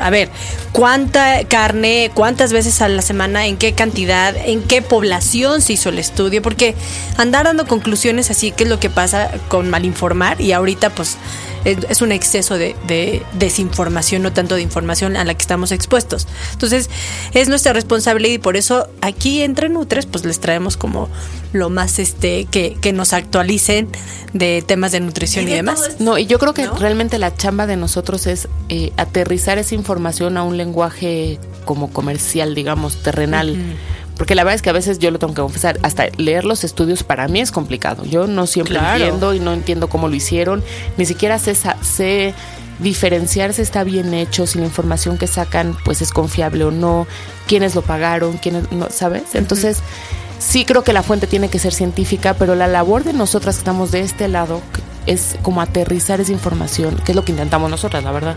A 0.00 0.10
ver, 0.10 0.28
¿cuánta 0.72 1.44
carne, 1.44 2.10
cuántas 2.14 2.52
veces 2.52 2.82
a 2.82 2.88
la 2.88 3.00
semana, 3.00 3.46
en 3.46 3.56
qué 3.56 3.72
cantidad, 3.72 4.36
en 4.36 4.62
qué 4.62 4.82
población 4.82 5.62
se 5.62 5.74
hizo 5.74 5.88
el 5.88 5.98
estudio? 5.98 6.42
Porque 6.42 6.74
andar 7.16 7.46
dando 7.46 7.66
conclusiones 7.66 8.30
así, 8.30 8.50
que 8.50 8.64
es 8.64 8.70
lo 8.70 8.78
que 8.78 8.90
pasa 8.90 9.30
con 9.48 9.70
malinformar? 9.70 10.40
Y 10.40 10.52
ahorita 10.52 10.90
pues 10.90 11.16
es, 11.64 11.78
es 11.88 12.02
un 12.02 12.12
exceso 12.12 12.58
de, 12.58 12.76
de 12.86 13.22
desinformación, 13.34 14.22
no 14.22 14.32
tanto 14.32 14.54
de 14.54 14.62
información 14.62 15.16
a 15.16 15.24
la 15.24 15.34
que 15.34 15.42
estamos 15.42 15.72
expuestos. 15.72 16.26
Entonces, 16.52 16.90
es 17.32 17.48
nuestra 17.48 17.72
responsabilidad 17.72 18.34
y 18.34 18.38
por 18.38 18.56
eso 18.56 18.88
aquí 19.00 19.42
entre 19.42 19.68
Nutres 19.68 20.06
pues 20.06 20.24
les 20.24 20.40
traemos 20.40 20.76
como 20.76 21.08
lo 21.52 21.68
más 21.70 21.98
este 21.98 22.46
que, 22.46 22.76
que 22.80 22.92
nos 22.92 23.12
actualicen 23.12 23.88
de 24.32 24.62
temas 24.66 24.92
de 24.92 25.00
nutrición 25.00 25.46
y, 25.46 25.50
de 25.50 25.56
demás. 25.56 25.88
esto, 25.88 26.04
No, 26.04 26.18
y 26.18 26.26
yo 26.26 26.38
creo 26.38 26.54
que 26.54 26.64
¿no? 26.64 26.74
realmente 26.74 27.18
la 27.18 27.34
chamba 27.34 27.66
de 27.66 27.76
nosotros 27.76 28.26
es 28.26 28.48
eh, 28.68 28.92
aterrizar 28.96 29.58
esa 29.58 29.74
información 29.74 30.36
a 30.36 30.44
un 30.44 30.56
lenguaje 30.56 31.38
como 31.64 31.92
comercial, 31.92 32.54
digamos, 32.54 33.02
terrenal. 33.02 33.56
Porque 34.16 34.34
la 34.34 34.44
verdad 34.44 34.56
es 34.56 34.62
que 34.62 34.70
a 34.70 34.74
veces 34.74 34.98
yo 34.98 35.10
lo 35.10 35.18
tengo 35.18 35.34
que 35.34 35.42
confesar, 35.42 35.78
hasta 35.82 36.06
leer 36.16 36.44
los 36.44 36.64
estudios 36.64 37.02
para 37.02 37.28
mí 37.28 37.40
es 37.40 37.50
complicado. 37.50 38.04
Yo 38.04 38.26
no 38.26 38.46
siempre 38.46 38.74
Claro. 38.78 39.02
entiendo 39.04 39.34
y 39.34 39.40
no 39.40 39.52
entiendo 39.52 39.88
cómo 39.88 40.08
lo 40.08 40.14
hicieron, 40.14 40.62
ni 40.96 41.06
siquiera 41.06 41.38
sé, 41.38 41.54
sé 41.54 42.34
diferenciar 42.78 43.52
si 43.52 43.62
está 43.62 43.84
bien 43.84 44.12
hecho, 44.14 44.46
si 44.46 44.58
la 44.58 44.64
información 44.64 45.18
que 45.18 45.26
sacan 45.26 45.76
pues 45.84 46.02
es 46.02 46.10
confiable 46.12 46.64
o 46.64 46.70
no, 46.70 47.06
quiénes 47.46 47.74
lo 47.74 47.82
pagaron, 47.82 48.38
quiénes 48.38 48.70
no, 48.72 48.88
¿sabes? 48.90 49.34
Entonces, 49.34 49.78
sí 50.38 50.64
creo 50.64 50.82
que 50.82 50.92
la 50.92 51.02
fuente 51.02 51.26
tiene 51.26 51.48
que 51.48 51.58
ser 51.58 51.72
científica, 51.72 52.34
pero 52.34 52.54
la 52.54 52.66
labor 52.66 53.04
de 53.04 53.12
nosotras 53.12 53.56
que 53.56 53.60
estamos 53.60 53.90
de 53.92 54.00
este 54.00 54.28
lado 54.28 54.60
es 55.06 55.36
como 55.42 55.60
aterrizar 55.60 56.20
esa 56.20 56.32
información, 56.32 56.96
que 57.04 57.12
es 57.12 57.16
lo 57.16 57.24
que 57.24 57.32
intentamos 57.32 57.70
nosotras, 57.70 58.04
la 58.04 58.12
verdad, 58.12 58.36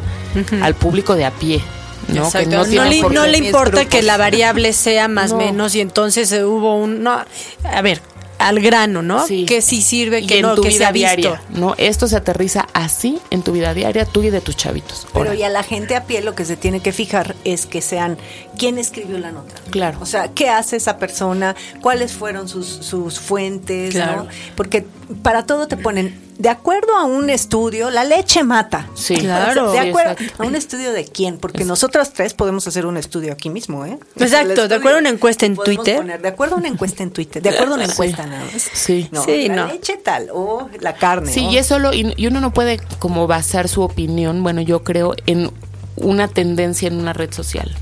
al 0.61 0.73
público 0.75 1.15
de 1.15 1.25
a 1.25 1.31
pie. 1.31 1.61
¿No? 2.09 2.31
Que 2.31 2.45
no, 2.45 2.65
No, 2.65 2.85
le, 2.85 3.01
no 3.01 3.27
le 3.27 3.37
importa 3.37 3.71
grupos. 3.81 3.87
que 3.89 4.01
la 4.03 4.17
variable 4.17 4.73
sea 4.73 5.07
más 5.07 5.31
o 5.31 5.37
No. 5.37 5.45
menos 5.45 5.75
y 5.75 5.81
entonces 5.81 6.31
hubo 6.33 6.75
un... 6.77 7.03
No, 7.03 7.23
a 7.63 7.81
ver, 7.81 8.01
al 8.37 8.59
grano, 8.59 9.01
¿no? 9.01 9.25
Sí. 9.25 9.45
Que 9.45 9.61
sí 9.61 9.81
sirve, 9.81 10.19
y 10.19 10.27
que 10.27 10.35
en 10.39 10.41
no, 10.41 10.55
tu 10.55 10.61
que 10.63 10.67
vida 10.67 10.77
se 10.79 10.85
ha 10.85 10.91
visto. 10.91 11.07
diaria, 11.15 11.41
¿no? 11.51 11.73
Esto 11.77 12.05
se 12.07 12.17
aterriza 12.17 12.67
así 12.73 13.17
en 13.31 13.43
tu 13.43 13.53
vida 13.53 13.73
diaria, 13.73 14.05
tú 14.05 14.23
y 14.23 14.29
de 14.29 14.41
tus 14.41 14.57
chavitos. 14.57 15.07
Pero 15.13 15.33
y 15.33 15.41
a 15.43 15.49
la 15.49 15.63
gente 15.63 15.95
a 15.95 16.03
pie 16.03 16.21
lo 16.21 16.35
que 16.35 16.43
se 16.43 16.57
tiene 16.57 16.81
que 16.81 16.91
fijar 16.91 17.33
es 17.45 17.65
que 17.65 17.81
sean 17.81 18.17
quién 18.57 18.77
escribió 18.77 19.19
la 19.19 19.31
nota. 19.31 19.55
Claro. 19.71 19.99
O 20.01 20.05
sea, 20.05 20.27
qué 20.33 20.49
hace 20.49 20.75
esa 20.75 20.97
persona, 20.97 21.55
cuáles 21.81 22.11
fueron 22.11 22.49
sus, 22.49 22.67
sus 22.67 23.19
fuentes, 23.21 23.93
Claro. 23.95 24.23
¿no? 24.25 24.29
Porque 24.57 24.85
para 25.23 25.45
todo 25.45 25.67
te 25.69 25.77
ponen, 25.77 26.21
de 26.37 26.49
acuerdo 26.49 26.95
a 26.95 27.05
un 27.05 27.29
estudio, 27.29 27.89
la 27.89 28.03
leche 28.03 28.43
mata. 28.43 28.87
Sí, 28.95 29.15
Claro. 29.15 29.71
De 29.71 29.81
Sí, 29.81 29.87
acuerdo 29.89 30.15
a 30.37 30.43
un 30.45 30.55
estudio 30.55 30.91
de 30.91 31.05
quién, 31.05 31.37
porque 31.37 31.63
nosotras 31.65 32.11
tres 32.13 32.33
podemos 32.33 32.67
hacer 32.67 32.85
un 32.85 32.97
estudio 32.97 33.31
aquí 33.33 33.49
mismo, 33.49 33.85
¿eh? 33.85 33.97
Exacto, 34.17 34.67
de 34.67 34.75
acuerdo 34.75 34.97
a 34.97 34.99
una 35.01 35.09
encuesta 35.09 35.45
en 35.45 35.55
Twitter. 35.55 35.97
poner, 35.97 36.21
de 36.21 36.27
acuerdo 36.27 36.55
a 36.55 36.57
una 36.59 36.67
encuesta 36.67 37.03
en 37.03 37.11
Twitter, 37.11 37.41
de 37.41 37.49
acuerdo 37.49 37.73
a 37.73 37.77
una 37.77 37.85
Sí. 37.85 37.91
encuesta 37.91 38.25
nada 38.25 38.43
más. 38.51 38.69
Sí. 38.73 39.07
No, 39.11 39.23
Sí, 39.23 39.47
la 39.47 39.55
no. 39.55 39.67
leche 39.67 39.97
tal, 39.97 40.29
o 40.33 40.69
la 40.81 40.93
carne. 40.95 41.31
Sí, 41.31 41.45
o- 41.47 41.51
y 41.51 41.57
es 41.57 41.65
solo, 41.67 41.93
y, 41.93 42.13
y 42.17 42.27
uno 42.27 42.41
no 42.41 42.51
puede 42.53 42.79
como 42.99 43.27
basar 43.27 43.67
su 43.69 43.81
opinión, 43.81 44.43
bueno, 44.43 44.61
yo 44.61 44.83
creo, 44.83 45.15
en 45.25 45.51
una 45.95 46.27
tendencia 46.27 46.87
en 46.87 46.97
una 46.99 47.13
red 47.13 47.31
social. 47.33 47.73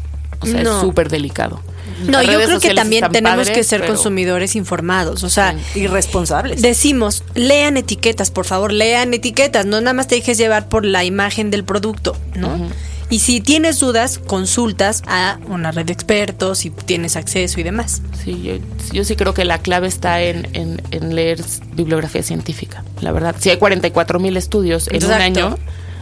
O 0.42 0.46
sea, 0.46 0.62
No. 0.63 0.76
es 0.76 0.82
súper 0.82 1.10
delicado. 1.10 1.62
No, 2.08 2.21
yo 2.23 2.39
creo 2.41 2.60
que 2.60 2.73
también 2.73 3.10
tenemos 3.12 3.38
padres, 3.47 3.58
que 3.58 3.63
ser 3.63 3.82
pero- 3.82 3.93
consumidores 3.93 4.56
informados. 4.56 5.23
O 5.23 5.29
sea, 5.29 5.56
irresponsables. 5.75 6.62
decimos, 6.62 7.23
lean 7.36 7.77
etiquetas, 7.77 8.32
por 8.32 8.45
favor, 8.45 8.71
lean 8.71 9.13
etiquetas. 9.13 9.65
No 9.65 9.79
nada 9.82 9.93
más 9.93 10.08
te 10.08 10.15
dejes 10.15 10.38
llevar 10.38 10.69
por 10.69 10.86
la 10.86 11.03
imagen 11.03 11.51
del 11.51 11.63
producto, 11.63 12.17
¿no? 12.36 12.69
Y 13.10 13.19
si 13.19 13.41
tienes 13.41 13.79
dudas, 13.79 14.17
consultas 14.17 15.03
a 15.06 15.38
una 15.47 15.71
red 15.71 15.86
de 15.86 15.93
expertos, 15.93 16.60
si 16.60 16.69
tienes 16.71 17.15
acceso 17.15 17.60
y 17.60 17.63
demás. 17.63 18.01
Sí, 18.23 18.41
yo, 18.41 18.53
yo 18.91 19.03
sí 19.03 19.15
creo 19.15 19.36
que 19.36 19.45
la 19.45 19.60
clave 19.60 19.88
está 19.88 20.21
en, 20.23 20.47
en- 20.53 20.82
en 20.89 21.13
leer 21.13 21.39
bibliografía 21.73 22.23
científica, 22.23 22.84
la 23.01 23.12
verdad. 23.12 23.36
Si 23.39 23.49
hay 23.51 23.58
44 23.58 24.19
mil 24.19 24.36
estudios 24.36 24.88
en 24.88 25.03
un 25.06 25.12
año, 25.12 25.60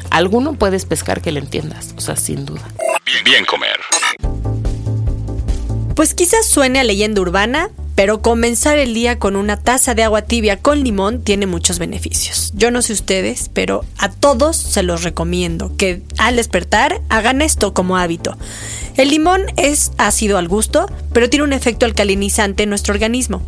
alguno 0.10 0.54
puedes 0.54 0.86
pescar 0.86 1.21
que 1.21 1.32
le 1.34 1.39
entiendas, 1.39 1.93
o 1.97 2.01
sea, 2.01 2.15
sin 2.15 2.45
duda. 2.45 2.62
Bien, 3.06 3.23
bien 3.25 3.45
comer. 3.45 3.71
Pues 5.95 6.13
quizás 6.13 6.45
suene 6.45 6.80
a 6.80 6.84
leyenda 6.84 7.21
urbana, 7.21 7.69
pero 7.95 8.21
comenzar 8.21 8.77
el 8.80 8.93
día 8.93 9.19
con 9.19 9.36
una 9.36 9.58
taza 9.58 9.93
de 9.93 10.04
agua 10.04 10.21
tibia 10.21 10.58
con 10.58 10.84
limón 10.84 11.21
tiene 11.21 11.45
muchos 11.45 11.80
beneficios. 11.80 12.54
Yo 12.56 12.71
no 12.71 12.82
sé 12.82 12.93
ustedes, 12.93 13.49
pero 13.54 13.84
a 13.97 14.10
todos 14.10 14.56
se 14.56 14.84
los 14.84 15.04
recomiendo 15.04 15.75
que 15.77 16.01
al 16.17 16.38
despertar 16.38 17.01
hagan 17.10 17.41
esto 17.41 17.73
como 17.73 17.97
hábito. 17.97 18.38
El 18.95 19.10
limón 19.10 19.41
es 19.58 19.91
ácido 19.97 20.38
al 20.38 20.47
gusto, 20.47 20.88
pero 21.13 21.30
tiene 21.30 21.43
un 21.43 21.54
efecto 21.54 21.86
alcalinizante 21.86 22.63
en 22.63 22.69
nuestro 22.69 22.93
organismo. 22.93 23.41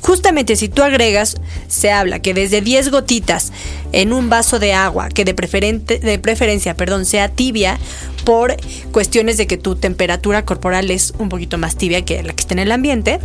Justamente 0.00 0.56
si 0.56 0.68
tú 0.68 0.82
agregas, 0.82 1.36
se 1.68 1.90
habla 1.90 2.20
que 2.20 2.32
desde 2.34 2.60
10 2.60 2.90
gotitas 2.90 3.52
en 3.92 4.12
un 4.12 4.30
vaso 4.30 4.58
de 4.58 4.72
agua, 4.72 5.08
que 5.08 5.24
de, 5.24 5.34
preferente- 5.34 5.98
de 5.98 6.18
preferencia 6.18 6.74
perdón, 6.74 7.04
sea 7.04 7.28
tibia, 7.28 7.78
por 8.24 8.56
cuestiones 8.92 9.36
de 9.38 9.46
que 9.46 9.56
tu 9.56 9.76
temperatura 9.76 10.44
corporal 10.44 10.90
es 10.90 11.12
un 11.18 11.28
poquito 11.28 11.58
más 11.58 11.76
tibia 11.76 12.04
que 12.04 12.22
la 12.22 12.32
que 12.32 12.40
está 12.40 12.54
en 12.54 12.60
el 12.60 12.72
ambiente, 12.72 13.18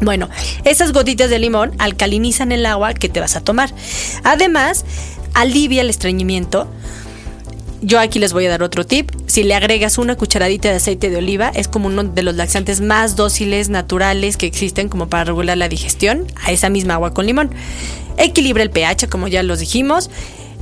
bueno, 0.00 0.30
esas 0.64 0.92
gotitas 0.92 1.28
de 1.28 1.38
limón 1.38 1.72
alcalinizan 1.78 2.52
el 2.52 2.64
agua 2.64 2.94
que 2.94 3.08
te 3.10 3.20
vas 3.20 3.36
a 3.36 3.42
tomar. 3.42 3.70
Además, 4.24 4.84
alivia 5.34 5.82
el 5.82 5.90
estreñimiento. 5.90 6.68
Yo 7.82 7.98
aquí 7.98 8.18
les 8.18 8.34
voy 8.34 8.44
a 8.44 8.50
dar 8.50 8.62
otro 8.62 8.84
tip. 8.84 9.10
Si 9.26 9.42
le 9.42 9.54
agregas 9.54 9.96
una 9.96 10.16
cucharadita 10.16 10.68
de 10.68 10.76
aceite 10.76 11.08
de 11.08 11.16
oliva, 11.16 11.50
es 11.54 11.66
como 11.66 11.86
uno 11.86 12.04
de 12.04 12.22
los 12.22 12.34
laxantes 12.34 12.82
más 12.82 13.16
dóciles, 13.16 13.70
naturales 13.70 14.36
que 14.36 14.46
existen 14.46 14.88
como 14.90 15.08
para 15.08 15.24
regular 15.24 15.56
la 15.56 15.68
digestión 15.68 16.26
a 16.44 16.52
esa 16.52 16.68
misma 16.68 16.94
agua 16.94 17.14
con 17.14 17.24
limón. 17.24 17.50
Equilibra 18.18 18.62
el 18.62 18.70
pH, 18.70 19.08
como 19.08 19.28
ya 19.28 19.42
los 19.42 19.60
dijimos. 19.60 20.10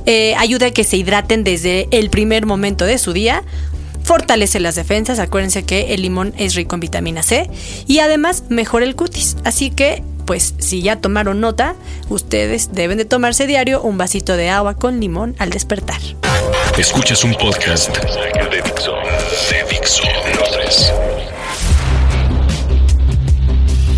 Eh, 0.05 0.33
ayuda 0.37 0.67
a 0.67 0.71
que 0.71 0.85
se 0.85 0.95
hidraten 0.95 1.43
desde 1.43 1.89
el 1.91 2.09
primer 2.09 2.45
momento 2.45 2.85
de 2.85 2.97
su 2.97 3.11
día. 3.11 3.43
Fortalece 4.01 4.61
las 4.61 4.75
defensas. 4.75 5.19
Acuérdense 5.19 5.63
que 5.63 5.93
el 5.93 6.01
limón 6.01 6.33
es 6.37 6.55
rico 6.55 6.75
en 6.75 6.79
vitamina 6.79 7.21
C. 7.21 7.49
Y 7.85 7.99
además 7.99 8.45
mejora 8.47 8.85
el 8.85 8.95
cutis. 8.95 9.35
Así 9.43 9.71
que, 9.71 10.03
pues, 10.25 10.55
si 10.59 10.81
ya 10.81 10.95
tomaron 10.95 11.41
nota, 11.41 11.75
ustedes 12.07 12.71
deben 12.71 12.97
de 12.97 13.03
tomarse 13.03 13.45
diario 13.45 13.81
un 13.81 13.97
vasito 13.97 14.37
de 14.37 14.49
agua 14.49 14.75
con 14.75 15.01
limón 15.01 15.35
al 15.37 15.49
despertar. 15.49 15.99
Escuchas 16.79 17.25
un 17.25 17.33
podcast 17.33 17.93
de 17.97 18.61
Dixo. 18.63 18.93
De 19.49 19.75
Dixo. 19.75 20.03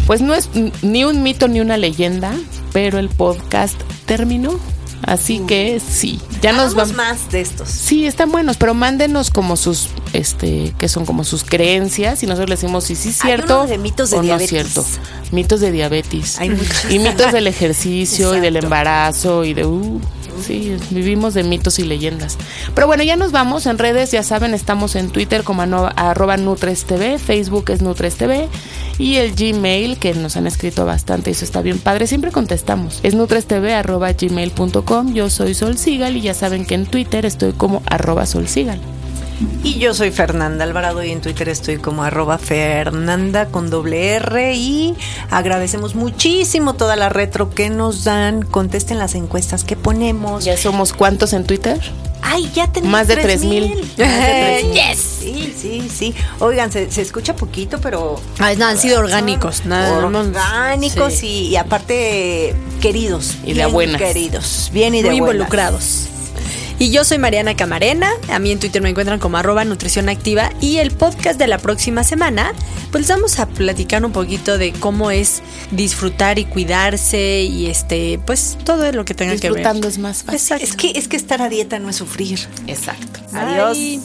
Pues 0.08 0.22
no 0.22 0.34
es 0.34 0.50
ni 0.82 1.04
un 1.04 1.22
mito 1.22 1.48
ni 1.48 1.60
una 1.60 1.78
leyenda, 1.78 2.34
pero 2.74 2.98
el 2.98 3.10
podcast 3.10 3.80
terminó. 4.08 4.60
Así 5.04 5.44
que 5.48 5.80
sí, 5.80 6.20
ya 6.42 6.54
nos 6.54 6.74
vamos. 6.74 6.96
más 6.96 7.32
de 7.32 7.42
estos. 7.42 7.70
Sí, 7.70 8.08
están 8.08 8.32
buenos, 8.32 8.58
pero 8.58 8.74
mándenos 8.74 9.30
como 9.30 9.58
sus, 9.58 9.90
este, 10.14 10.74
que 10.80 10.90
son 10.90 11.06
como 11.06 11.24
sus 11.24 11.44
creencias 11.44 12.24
y 12.24 12.26
nosotros 12.26 12.50
le 12.50 12.56
decimos 12.56 12.86
si 12.86 12.96
sí 12.96 13.10
es 13.10 13.24
Hay 13.24 13.34
cierto 13.36 13.62
uno 13.62 13.68
de 13.70 13.78
mitos 13.78 14.10
de 14.10 14.18
o 14.18 14.24
no 14.24 14.24
es 14.36 14.50
diabetes. 14.50 14.74
cierto. 14.74 14.86
Mitos 15.32 15.60
de 15.60 15.72
diabetes. 15.72 16.40
Hay 16.40 16.50
y 16.90 17.00
mitos 17.00 17.32
del 17.32 17.46
ejercicio 17.46 18.36
y 18.36 18.40
del 18.40 18.58
embarazo 18.58 19.46
y 19.46 19.54
de... 19.54 19.66
Uh, 19.66 20.02
sí, 20.42 20.78
vivimos 20.90 21.34
de 21.34 21.44
mitos 21.44 21.80
y 21.80 21.84
leyendas. 21.84 22.38
Pero 22.74 22.88
bueno, 22.88 23.04
ya 23.04 23.16
nos 23.16 23.32
vamos 23.32 23.66
en 23.66 23.78
redes, 23.78 24.12
ya 24.12 24.24
saben, 24.24 24.54
estamos 24.54 24.96
en 24.96 25.10
Twitter 25.10 25.44
como 25.44 25.62
arroba 25.62 26.38
NutresTV, 26.38 27.18
Facebook 27.18 27.70
es 27.70 27.82
NutresTV 27.82 28.48
y 28.98 29.16
el 29.18 29.34
Gmail 29.34 29.98
que 29.98 30.14
nos 30.14 30.38
han 30.38 30.48
escrito 30.48 30.86
bastante, 30.86 31.32
eso 31.32 31.46
está 31.46 31.62
bien 31.62 31.80
padre, 31.80 32.08
siempre 32.08 32.32
contestamos. 32.32 33.00
Es 33.04 33.16
nutrestv 33.16 33.66
arroba 33.74 34.12
gmail.com, 34.14 35.14
yo 35.14 35.30
soy 35.30 35.54
Sol 35.54 35.78
Sigal 35.78 36.18
y 36.18 36.22
ya 36.22 36.34
saben 36.34 36.66
que 36.66 36.76
en 36.76 36.86
Twitter 36.86 37.26
estoy 37.26 37.54
como 37.54 37.82
arroba 37.88 38.26
Sol 38.26 38.48
Sigal. 38.48 38.80
Y 39.64 39.80
yo 39.80 39.94
soy 39.94 40.12
Fernanda 40.12 40.64
Alvarado 40.64 41.04
y 41.04 41.12
en 41.12 41.22
Twitter 41.22 41.50
estoy 41.50 41.78
como 41.78 42.04
arroba 42.04 42.38
Fernanda 42.38 43.48
con 43.48 43.70
doble 43.70 44.14
R 44.16 44.54
y 44.56 44.96
agradecemos 45.30 45.96
muchísimo 45.96 46.74
toda 46.74 46.96
la 46.96 47.10
retro 47.10 47.50
que 47.50 47.70
nos 47.70 48.04
dan. 48.04 48.44
Contesten 48.44 48.98
las 49.00 49.16
encuestas 49.16 49.64
que 49.64 49.76
ponemos. 49.76 50.46
Ya 50.46 50.58
somos 50.58 50.94
cuántos 50.94 51.34
en 51.34 51.46
Twitter? 51.46 51.80
Ay, 52.24 52.50
ya 52.54 52.68
tenemos 52.72 52.92
Más 52.92 53.08
de 53.08 53.18
3000. 53.18 53.64
3000. 53.74 53.86
Más 53.98 53.98
de 53.98 54.62
3000. 54.62 54.74
Yes. 54.74 54.98
Sí, 55.22 55.56
sí, 55.60 55.90
sí. 55.94 56.16
Oigan, 56.40 56.72
se, 56.72 56.90
se 56.92 57.02
escucha 57.02 57.36
poquito, 57.36 57.80
pero 57.82 58.20
Ay, 58.40 58.58
no, 58.58 58.66
han 58.66 58.78
sido 58.78 59.00
orgánicos. 59.00 59.66
Nada, 59.66 60.06
orgánicos 60.06 61.14
sí. 61.14 61.28
y, 61.28 61.48
y 61.50 61.56
aparte 61.56 62.56
queridos. 62.80 63.36
Y 63.44 63.54
de 63.54 63.66
buenas. 63.66 64.00
Queridos, 64.02 64.70
bien 64.74 64.94
y 64.96 65.02
de 65.02 65.10
muy 65.10 65.20
buenas. 65.20 65.36
involucrados. 65.36 66.08
Y 66.82 66.90
yo 66.90 67.06
soy 67.06 67.20
Mariana 67.20 67.56
Camarena, 67.56 68.10
a 68.28 68.40
mí 68.40 68.50
en 68.50 68.60
Twitter 68.60 68.82
me 68.82 68.90
encuentran 68.90 69.20
como 69.20 69.38
arroba 69.38 69.64
nutrición 69.64 70.10
activa 70.10 70.50
y 70.62 70.78
el 70.78 70.90
podcast 70.90 71.38
de 71.38 71.46
la 71.46 71.60
próxima 71.60 72.04
semana, 72.04 72.54
pues 72.92 73.08
vamos 73.08 73.38
a 73.38 73.48
platicar 73.48 74.04
un 74.04 74.12
poquito 74.12 74.58
de 74.58 74.74
cómo 74.74 75.12
es 75.12 75.44
disfrutar 75.70 76.40
y 76.40 76.46
cuidarse 76.46 77.44
y 77.44 77.68
este, 77.68 78.20
pues 78.26 78.58
todo 78.64 78.92
lo 78.94 79.06
que 79.06 79.14
tenga 79.14 79.36
que 79.36 79.42
ver. 79.42 79.58
Disfrutando 79.58 79.88
es 79.88 80.00
más 80.00 80.24
fácil. 80.24 80.40
Exacto. 80.40 80.64
Es 80.64 80.76
que, 80.76 80.98
es 80.98 81.08
que 81.08 81.18
estar 81.18 81.40
a 81.44 81.50
dieta 81.50 81.78
no 81.78 81.88
es 81.88 81.98
sufrir. 81.98 82.40
Exacto. 82.66 83.20
Adiós. 83.32 83.78
Bye. 83.78 84.02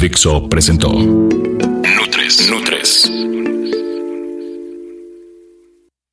Dixo 0.00 0.48
presentó 0.48 0.90
Nutres. 0.90 2.48
Nutres. 2.48 3.10